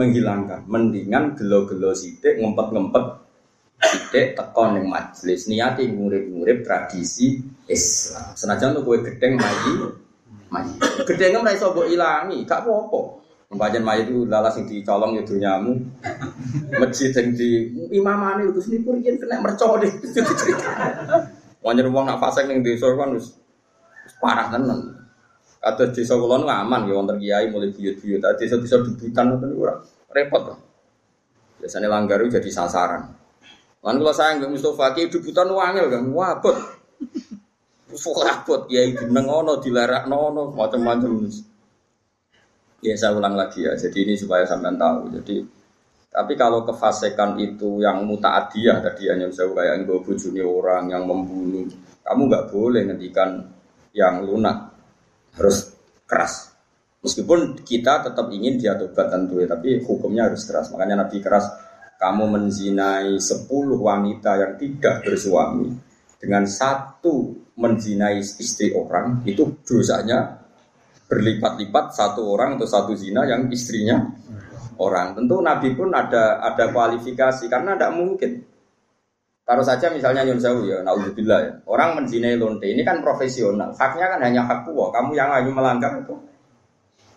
[0.00, 0.64] menghilangkan.
[0.64, 3.04] Mendingan gelo-gelo sidik ngempet-ngempet
[3.84, 7.36] sidik tekon yang majelis niati ngurip-ngurip tradisi
[7.68, 8.32] Islam.
[8.32, 10.03] Senajan tuh gue gedeng maji
[10.52, 10.76] mayit.
[11.04, 13.00] Gedenge ora iso mbok ilangi, gak apa-apa.
[13.54, 15.78] Pancen mayit itu lalas sing dicolong ya dunyamu.
[16.74, 19.92] Masjid sing di imamane itu sini pun yen kena mercon deh.
[21.62, 23.14] Wajar wong nak fasik ning desa kan
[24.18, 25.06] parah tenan.
[25.62, 28.20] Kados desa kula aman ya wonten kiai mulai buyut-buyut.
[28.36, 29.78] Desa-desa debutan ngoten ora
[30.10, 30.58] repot.
[31.62, 33.08] Biasanya langgar itu jadi sasaran.
[33.80, 36.56] Lan kalau saya nggak Mustafa ki debutan wangil kan, wabot.
[37.94, 41.30] Rabot ya jeneng ono dilarak nono macam-macam.
[42.84, 43.72] Ya saya ulang lagi ya.
[43.78, 45.14] Jadi ini supaya sampean tahu.
[45.14, 45.40] Jadi
[46.14, 51.66] tapi kalau kefasikan itu yang mutaadiyah tadi hanya saya kayak enggak bujuni orang yang membunuh,
[52.06, 53.50] kamu nggak boleh ngendikan
[53.90, 54.70] yang lunak
[55.34, 55.74] harus
[56.06, 56.54] keras.
[57.02, 60.70] Meskipun kita tetap ingin dia tobat tentu ya, tapi hukumnya harus keras.
[60.70, 61.50] Makanya Nabi keras,
[61.98, 65.74] kamu menzinai 10 wanita yang tidak bersuami
[66.16, 70.42] dengan satu menzinai istri orang itu dosanya
[71.06, 74.02] berlipat-lipat satu orang atau satu zina yang istrinya
[74.80, 75.14] orang.
[75.14, 78.42] Tentu Nabi pun ada ada kualifikasi karena tidak mungkin.
[79.44, 81.52] Taruh saja misalnya Yun Sewu ya, naudzubillah ya.
[81.68, 83.76] Orang menzinai lonte ini kan profesional.
[83.76, 84.88] Haknya kan hanya hak kuwo.
[84.88, 86.16] Kamu yang hanya melanggar itu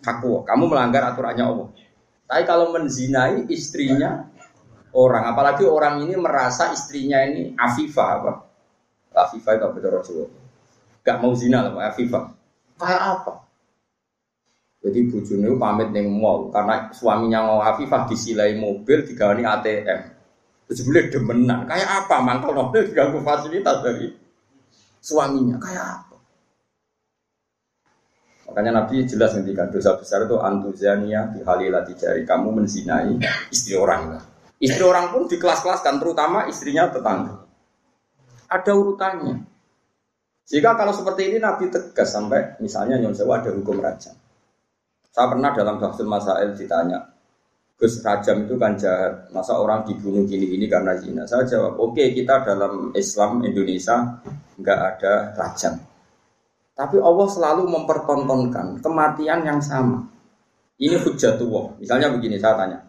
[0.04, 0.44] hak kuwo.
[0.44, 1.68] Kamu melanggar aturannya Allah.
[2.28, 4.28] Tapi kalau menzinai istrinya
[4.92, 8.32] orang, apalagi orang ini merasa istrinya ini afifah apa?
[9.18, 10.32] Afifah itu apa Rasulullah?
[11.02, 12.24] Gak mau zina lah Afifah.
[12.78, 13.34] Kayak apa?
[14.86, 20.00] Jadi bujune pamit neng mall karena suaminya mau Afifah disilai mobil digawani ATM.
[20.68, 21.66] Terus boleh demenan.
[21.66, 22.16] Kayak apa?
[22.22, 24.12] Mangkal mobil diganggu fasilitas dari
[25.00, 25.56] suaminya.
[25.64, 26.16] Kayak apa?
[28.48, 33.20] Makanya Nabi jelas ngendikan dosa besar itu antuzania di halilati jari kamu menzinai
[33.52, 34.20] istri orang.
[34.58, 37.47] Istri orang pun di kelas-kelas kan terutama istrinya tetangga.
[38.48, 39.36] Ada urutannya.
[40.48, 44.16] Jika kalau seperti ini Nabi tegas sampai misalnya Nyon Sewu ada hukum rajam.
[45.12, 47.04] Saya pernah dalam Bahsul Masail ditanya,
[47.78, 51.30] Gus rajam itu kan jahat, masa orang dibunuh gini-gini karena zina?
[51.30, 54.18] Saya jawab, oke okay, kita dalam Islam Indonesia
[54.58, 55.78] nggak ada rajam.
[56.74, 60.10] Tapi Allah selalu mempertontonkan kematian yang sama.
[60.82, 61.78] Ini hujatullah.
[61.78, 62.82] Misalnya begini, saya tanya.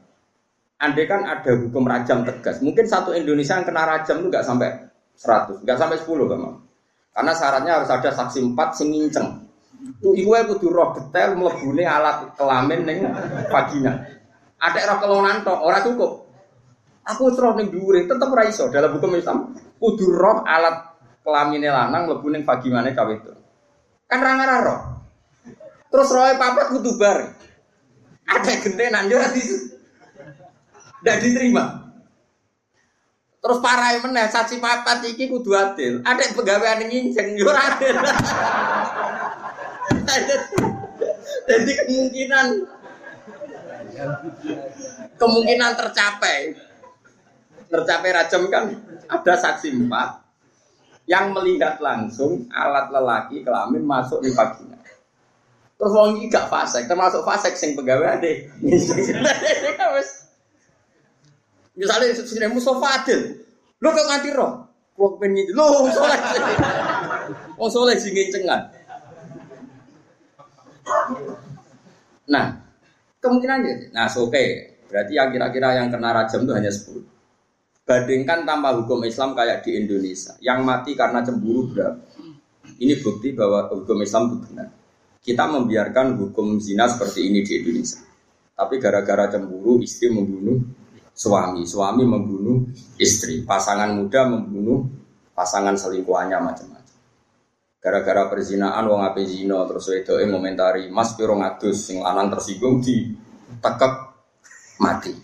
[0.80, 4.87] Andai kan ada hukum rajam tegas, mungkin satu Indonesia yang kena rajam itu nggak sampai
[5.18, 6.62] 100, nggak sampai 10 kan,
[7.10, 9.28] Karena syaratnya harus ada saksi 4 sing nginceng.
[9.98, 12.98] Tuh iku kudu roh detail mlebune alat kelamin ning
[13.50, 13.98] vagina.
[14.58, 16.30] Ada roh kelonan tok, ora cukup.
[17.02, 19.54] Aku roh ning dhuwure tetep ora iso dalam hukum Islam.
[19.78, 20.94] Kudu roh alat
[21.26, 23.32] kelamin lanang mlebu ning vaginane itu.
[24.06, 24.80] Kan ra ngarah roh.
[25.90, 26.94] Terus rohe papat kudu.
[28.28, 29.30] Ada gentenan yo ora
[31.02, 31.87] diterima.
[33.48, 36.04] Terus parah meneh saksi papat iki kudu adil.
[36.04, 37.96] Ada pegawai nginceng yo adil.
[41.48, 42.46] Jadi kemungkinan
[45.16, 46.52] kemungkinan tercapai
[47.72, 48.68] tercapai rajam kan
[49.08, 50.28] ada saksi empat
[51.08, 54.76] yang melihat langsung alat lelaki kelamin masuk di vagina.
[55.80, 58.52] Terus wong gak fasek, termasuk fasek sing pegawai ade.
[61.78, 63.20] Misalnya sudah Mustafa Adil,
[63.78, 64.66] lo kok nganti roh?
[64.98, 66.18] Lo pengen gitu, lo soleh,
[67.62, 68.66] oh soleh sih ngincengan.
[72.26, 72.46] Nah,
[73.22, 74.48] kemungkinan jadi, nah oke, okay.
[74.90, 76.98] berarti yang kira-kira yang kena rajam itu hanya 10
[77.88, 81.96] Bandingkan tanpa hukum Islam kayak di Indonesia, yang mati karena cemburu berapa?
[82.76, 84.68] Ini bukti bahwa hukum Islam itu benar.
[85.24, 88.04] Kita membiarkan hukum zina seperti ini di Indonesia.
[88.52, 90.60] Tapi gara-gara cemburu istri membunuh
[91.18, 92.62] suami, suami membunuh
[92.94, 94.86] istri, pasangan muda membunuh
[95.34, 96.96] pasangan selingkuhannya macam-macam.
[97.82, 103.10] Gara-gara perzinaan wong ape zina terus wedoke ngomentari Mas piro ngadus sing lanang tersinggung di
[103.58, 103.94] tekek
[104.78, 105.14] mati.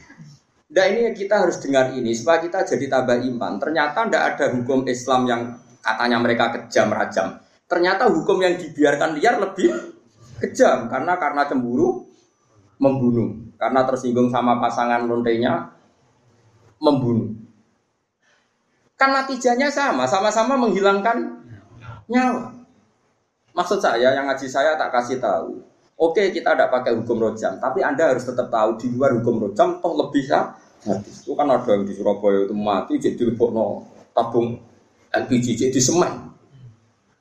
[0.75, 3.63] Nah ini kita harus dengar ini supaya kita jadi tambah iman.
[3.63, 5.43] Ternyata tidak ada hukum Islam yang
[5.79, 7.39] katanya mereka kejam rajam.
[7.71, 9.71] Ternyata hukum yang dibiarkan liar lebih
[10.43, 12.07] kejam karena karena cemburu
[12.83, 15.75] membunuh, karena tersinggung sama pasangan lontenya
[16.85, 17.33] membunuh.
[19.01, 21.41] Kan natijahnya sama, sama-sama menghilangkan
[22.13, 22.53] nyawa.
[23.55, 25.63] Maksud saya yang ngaji saya tak kasih tahu.
[25.95, 29.79] Oke kita tidak pakai hukum rojam, tapi anda harus tetap tahu di luar hukum rojam
[29.79, 30.53] toh lebih ya.
[31.01, 34.59] Itu kan ada yang di Surabaya itu mati jadi no tabung
[35.15, 36.35] LPG jadi semen.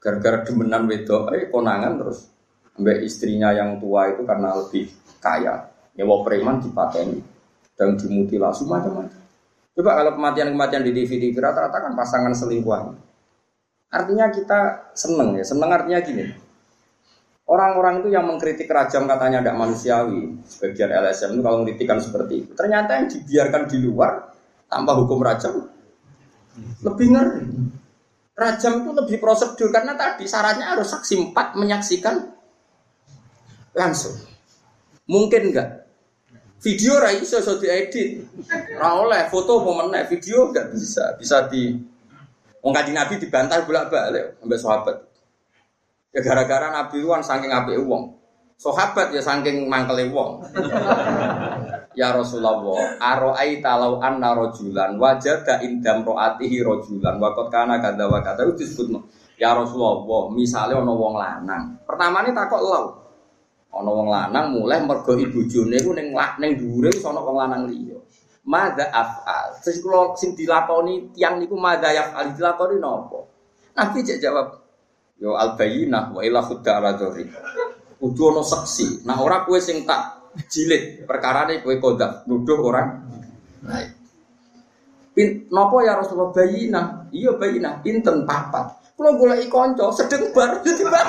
[0.01, 2.27] Gara-gara demenan wedok, eh konangan terus
[2.75, 4.89] ambek istrinya yang tua itu karena lebih
[5.21, 7.21] kaya nyewa preman dipateni
[7.77, 9.22] dan dimutilasi macam-macam.
[9.73, 12.93] Coba kalau kematian-kematian di DVD rata-rata kan pasangan selingkuhan.
[13.89, 16.25] Artinya kita seneng ya, seneng artinya gini.
[17.43, 22.51] Orang-orang itu yang mengkritik rajam katanya tidak manusiawi, sebagian LSM itu kalau mengkritikan seperti itu.
[22.55, 24.31] Ternyata yang dibiarkan di luar
[24.71, 25.67] tanpa hukum rajam
[26.85, 27.41] lebih ngeri.
[28.33, 32.15] Rajam itu lebih prosedur karena tadi syaratnya harus saksi empat menyaksikan
[33.77, 34.17] langsung.
[35.05, 35.82] Mungkin enggak?
[36.63, 38.23] Video rai iso iso diedit.
[38.79, 41.11] Ora oleh foto apa video enggak bisa.
[41.19, 41.75] Bisa di
[42.63, 44.97] Wong kaji Nabi dibantah bolak-balik sampai sahabat.
[46.15, 48.15] Ya gara-gara Nabi saking apike wong.
[48.55, 50.47] Sahabat ya saking mangkele wong.
[51.99, 58.23] ya Rasulullah, aro'aita law anna rajulan wajada indam ro'atihi rajulan wa qad kana kadza wa
[58.23, 59.11] kadza disebutno.
[59.35, 61.83] Ya Rasulullah, misalnya ana wong lanang.
[61.83, 63.02] Pertamane takok lau.
[63.73, 67.97] Ana wong lanang mulai mergo ibu jone iku ning ning dhuwure ana wong lanang liya.
[68.45, 69.57] Mada afal.
[69.65, 73.19] Terus kalau sing dilakoni tiang niku mada afal dilakoni nopo.
[73.73, 74.47] Nabi cek jawab,
[75.17, 77.25] yo al bayinah wa ila khudda ala dhori.
[77.97, 79.07] Kudu ono saksi.
[79.09, 82.87] Nah ora kue sing tak jilid perkara ini kue kodak nuduh orang.
[83.63, 83.79] Nah,
[85.13, 87.13] Pin, nopo ya Rasulullah bayinah?
[87.13, 88.97] Iya bayinah, pinten papat.
[88.97, 91.05] Kalau golek konco sedeng bar jadi bar.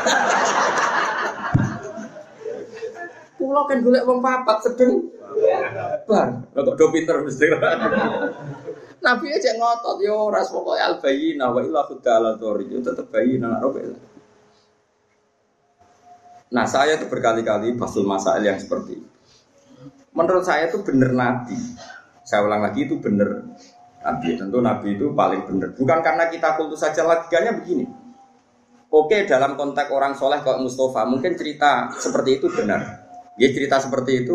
[3.35, 5.11] Kulo kan golek wong papat sedeng
[6.07, 6.28] bar.
[6.55, 7.51] Kok do pinter mesti.
[9.05, 13.53] Nabi aja ngotot yo ras pokoke al bayyina wa illa khudala tori yo tetep bayyina
[13.53, 13.80] nak robe.
[16.55, 19.09] Nah saya itu berkali-kali pasul masail yang seperti itu.
[20.14, 21.59] Menurut saya itu benar Nabi.
[22.24, 23.45] Saya ulang lagi itu benar
[24.01, 24.39] Nabi.
[24.41, 25.74] Tentu Nabi itu paling benar.
[25.74, 27.85] Bukan karena kita kultus saja logikanya begini.
[28.95, 33.03] Oke dalam konteks orang soleh kok Mustafa mungkin cerita seperti itu benar.
[33.35, 34.35] Dia cerita seperti itu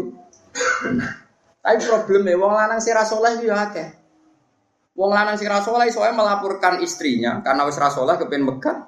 [1.59, 3.87] tapi problemnya wong lanang si rasoleh itu ya akeh.
[4.95, 8.87] Wong lanang si rasoleh soalnya melaporkan istrinya karena wis rasoleh kepen megat.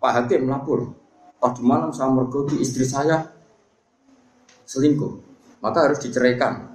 [0.00, 0.96] Pak Hakim melapor.
[1.40, 3.20] Tadi malam saya mergoti istri saya
[4.64, 5.12] selingkuh,
[5.64, 6.68] maka harus diceraikan.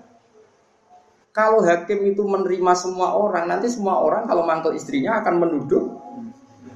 [1.30, 5.84] Kalau hakim itu menerima semua orang, nanti semua orang kalau mantel istrinya akan menuduh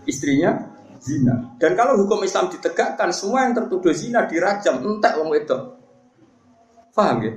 [0.05, 0.68] istrinya
[0.99, 1.55] zina.
[1.57, 5.57] Dan kalau hukum Islam ditegakkan, semua yang tertuduh zina dirajam, entek wong itu.
[6.93, 7.33] Paham ya?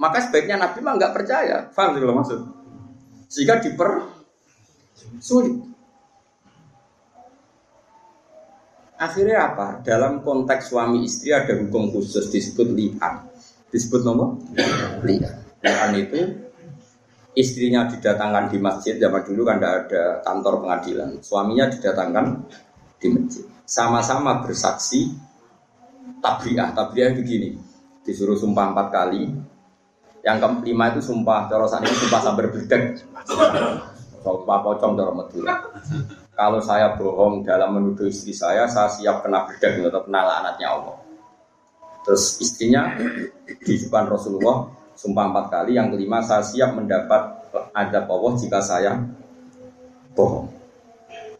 [0.00, 1.70] Maka sebaiknya Nabi mah nggak percaya.
[1.70, 2.40] Faham sih kalau maksud?
[3.30, 3.90] Sehingga diper
[5.22, 5.54] sulit.
[8.98, 9.82] Akhirnya apa?
[9.82, 13.26] Dalam konteks suami istri ada hukum khusus disebut li'an.
[13.70, 14.38] Disebut nomor
[15.02, 15.42] li'an.
[15.62, 16.18] Li'an itu
[17.32, 21.08] istrinya didatangkan di masjid zaman dulu kan tidak ada kantor pengadilan.
[21.24, 22.26] Suaminya didatangkan
[23.00, 23.44] di masjid.
[23.64, 25.12] Sama-sama bersaksi
[26.20, 26.76] tabriah.
[26.76, 27.56] Tabriah begini.
[28.02, 29.30] Disuruh sumpah empat kali,
[30.22, 32.98] yang kelima itu sumpah, cara saat ini sumpah sambar berdek.
[34.22, 35.54] Sumpah pocong cara Madura.
[36.34, 40.96] Kalau saya bohong dalam menuduh istri saya, saya siap kena berdek atau kena laknatnya Allah.
[42.06, 42.98] Terus istrinya
[43.46, 44.66] di depan Rasulullah
[45.02, 45.74] sumpah empat kali.
[45.74, 49.02] Yang kelima saya siap mendapat adab Allah jika saya
[50.14, 50.46] bohong.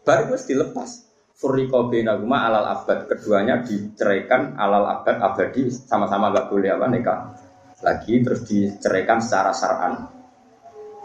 [0.03, 0.89] Baru terus dilepas.
[1.33, 3.07] Furriko benaguma alal abad.
[3.07, 7.19] Keduanya diceraikan alal abad abadi sama-sama gak boleh apa nikah
[7.83, 10.07] lagi terus diceraikan secara syar'an.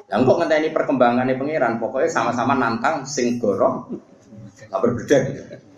[0.09, 3.99] Yang kok ngenteni perkembangannya pangeran, pokoknya sama-sama nantang sing gorong
[4.69, 5.17] nggak berbeda.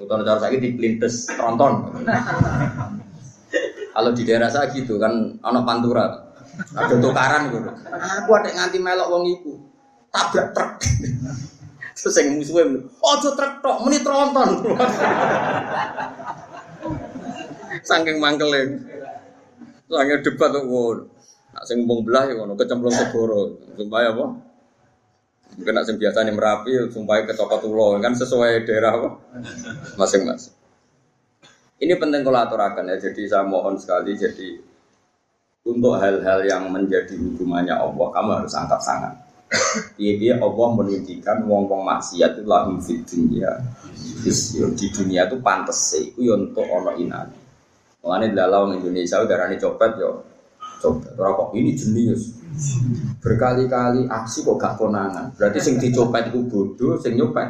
[0.01, 2.05] Utara cara saya di pelintes tronton.
[3.91, 6.30] Kalau di daerah saya gitu kan anak pantura,
[6.77, 7.71] ada tukaran gitu.
[7.91, 9.53] Aku ada nganti melok wong iku,
[10.13, 10.73] tabrak truk.
[12.01, 14.51] Terus yang musuhnya, oh truk tok, menit tronton.
[17.89, 18.81] Saking mangkelin.
[19.91, 20.97] Soalnya debat tuh, wow.
[21.51, 23.59] Nak sing belah ya ngono kecemplung segoro.
[23.75, 24.27] Sumpah apa?
[25.59, 29.09] Mungkin nak sing biasane Merapi sumpah kecokot ulo kan sesuai daerah apa?
[29.99, 30.55] Masing-masing.
[31.83, 32.97] Ini penting kalau aturakan ya.
[33.03, 34.70] Jadi saya mohon sekali jadi
[35.71, 39.15] untuk hal-hal yang menjadi hukumannya Allah kamu harus angkat sangat.
[39.99, 43.51] Iya Allah menunjukkan wong-wong maksiat itu lahum fit dunia.
[44.23, 47.35] Di dunia itu pantas sih, itu untuk ono inani.
[48.01, 50.23] Mengenai dalam Indonesia udah copet yo,
[50.81, 51.13] copet.
[51.19, 52.39] Orang kok ini jenius.
[53.23, 55.31] Berkali-kali aksi kok gak konangan.
[55.39, 57.49] Berarti sing dicopet itu bodoh, sing nyopet.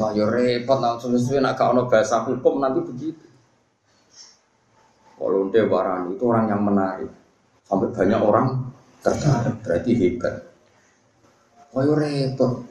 [0.00, 3.27] Wah yo repot langsung sesuai nak gak ono bahasa hukum nanti begitu.
[5.18, 7.10] Kalau warani itu orang yang menarik.
[7.66, 8.46] Sampai banyak orang
[9.02, 9.54] tertarik.
[9.66, 10.34] Berarti hebat.
[11.74, 12.64] Yo repot.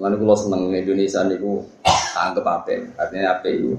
[0.00, 1.64] Mana kalau seneng Indonesia niku
[2.16, 2.74] anggap apa?
[3.00, 3.76] Artinya apa itu?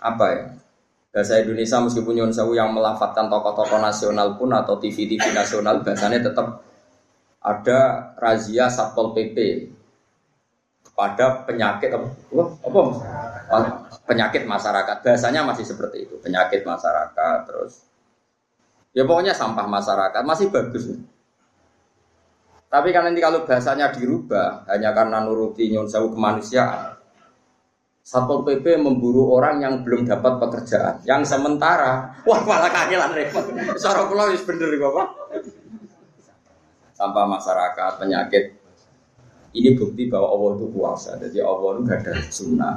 [0.00, 0.44] Apa ya?
[1.14, 6.66] Bahasa Indonesia meskipun Yun Sewu yang melafatkan tokoh-tokoh nasional pun atau TV-TV nasional bahasanya tetap
[7.38, 9.70] ada razia Satpol PP
[10.94, 12.08] pada penyakit apa?
[12.62, 12.80] apa?
[14.06, 14.96] Penyakit masyarakat.
[15.02, 17.82] Bahasanya masih seperti itu, penyakit masyarakat terus.
[18.94, 20.86] Ya pokoknya sampah masyarakat masih bagus.
[22.70, 26.94] Tapi kan nanti kalau bahasanya dirubah hanya karena nuruti Yun Sewu kemanusiaan,
[28.04, 31.00] Satpol PP memburu orang yang belum dapat pekerjaan.
[31.08, 33.48] Yang sementara, wah malah kangelan repot.
[33.80, 35.08] Pulau wis bener Bapak.
[36.94, 38.44] Sampah masyarakat, penyakit.
[39.54, 41.10] Ini bukti bahwa Allah itu kuasa.
[41.22, 42.76] Jadi Allah itu gak ada sunnah.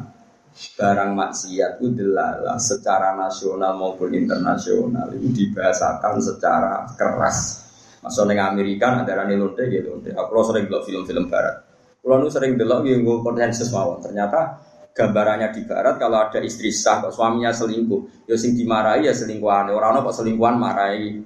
[0.78, 7.66] Barang maksiat itu delala secara nasional maupun internasional itu dibahasakan secara keras.
[8.02, 10.02] Masuk neng Amerika ada rani lonte gitu.
[10.18, 11.62] Aku sering bilang film-film barat.
[12.02, 14.02] Kalau sering delok yang gue konsensus mawon.
[14.02, 14.62] Ternyata
[14.98, 19.70] gambarannya di barat kalau ada istri sah kok suaminya selingkuh ya sing dimarahi ya selingkuhan
[19.70, 21.22] orang kok selingkuhan marahi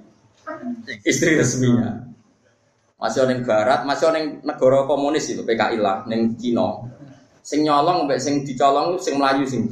[1.08, 2.11] istri resminya
[3.02, 6.86] masih orang barat masih orang negara komunis itu PKI lah neng Cina
[7.42, 9.66] sing nyolong mbek sing dicolong sing melayu sing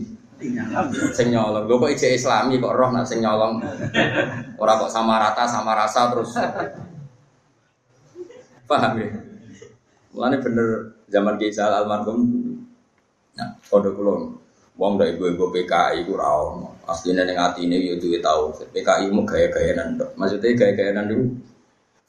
[1.14, 3.62] sing nyolong lho kok ije islami kok roh nak sing nyolong
[4.58, 6.34] ora kok sama rata sama rasa terus
[8.66, 9.08] paham ya
[10.10, 12.50] Mulane bener zaman Kisah almarhum
[13.40, 14.36] Nah, kode kulon.
[14.76, 16.68] Wong dari gue gue PKI gue rawon.
[16.84, 18.52] Aslinya yang hati ini ya duit tahu.
[18.72, 20.08] PKI mau gaya gaya nando.
[20.16, 21.16] Maksudnya gaya gaya nando.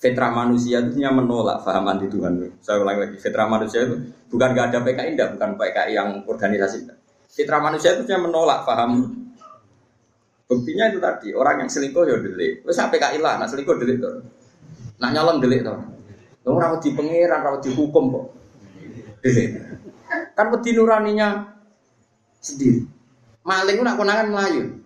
[0.01, 2.41] Fitrah manusia itu hanya menolak faham anti Tuhan.
[2.57, 3.21] Saya ulang lagi.
[3.21, 4.01] Fitrah manusia itu
[4.33, 6.89] bukan gak ada PKI, enggak, bukan PKI yang organisasi.
[7.29, 9.13] Fitrah manusia itu hanya menolak faham.
[10.49, 12.65] Buktinya itu tadi orang yang selingkuh ya delik.
[12.73, 14.25] Sampai PKI lah, nah selingkuh delik tuh.
[14.97, 15.77] Nah nyolong delik tuh.
[16.49, 18.25] Lu rawat di pangeran, rawat dihukum kok.
[19.21, 19.53] Delik.
[20.33, 21.45] Kan wedi nuraninya
[22.41, 22.89] sendiri.
[23.45, 24.80] Maling ku nak konangan melayu.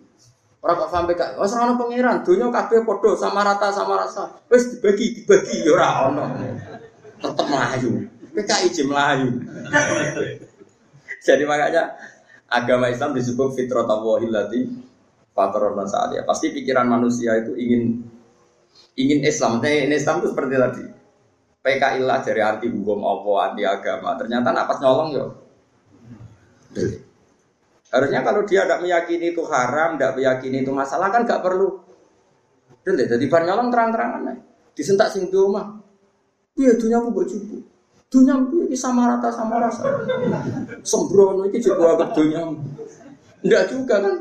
[0.66, 4.34] Orang kok sampai kak, oh serana pangeran, dunia kabeh podo sama rata sama rasa.
[4.50, 6.26] Wes dibagi dibagi ya ora ono.
[7.22, 8.10] Tetep melayu.
[8.34, 9.30] PKI jem melayu.
[11.22, 11.94] Jadi makanya
[12.50, 14.66] agama Islam disebut fitrah tawahilati
[15.38, 16.26] fatrona saat ya.
[16.26, 18.02] Pasti pikiran manusia itu ingin
[18.98, 19.62] ingin Islam.
[19.62, 20.84] Nah, Islam itu seperti tadi.
[21.62, 24.18] PKI lah dari anti hukum apa, anti agama.
[24.18, 25.26] Ternyata napas nyolong yo.
[27.96, 31.80] Harusnya kalau dia tidak meyakini itu haram, tidak meyakini itu masalah kan nggak perlu.
[32.84, 34.38] Dele, jadi bar nyolong terang-terangan nih.
[34.76, 35.80] Disentak sing mah.
[36.60, 37.64] Iya dunia aku buat cukup.
[38.12, 38.36] Dunia
[38.76, 39.88] sama rata sama rasa.
[40.84, 42.44] Sembrono ini juga agak dunia.
[43.48, 44.16] Enggak juga kan.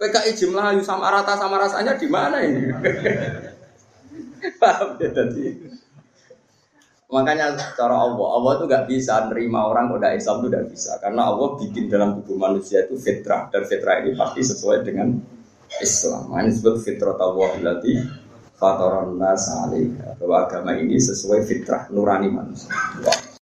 [0.00, 2.68] PKI jumlah sama rata sama rasanya di mana ini?
[4.60, 5.44] Paham ya tadi?
[7.10, 11.26] Makanya cara Allah, Allah itu nggak bisa nerima orang udah Islam itu nggak bisa karena
[11.26, 15.18] Allah bikin dalam tubuh manusia itu fitrah dan fitrah ini pasti sesuai dengan
[15.82, 16.30] Islam.
[16.30, 17.92] Ini disebut fitrah Allah berarti
[18.54, 19.50] fatoran nas
[20.22, 22.70] bahwa agama ini sesuai fitrah nurani manusia.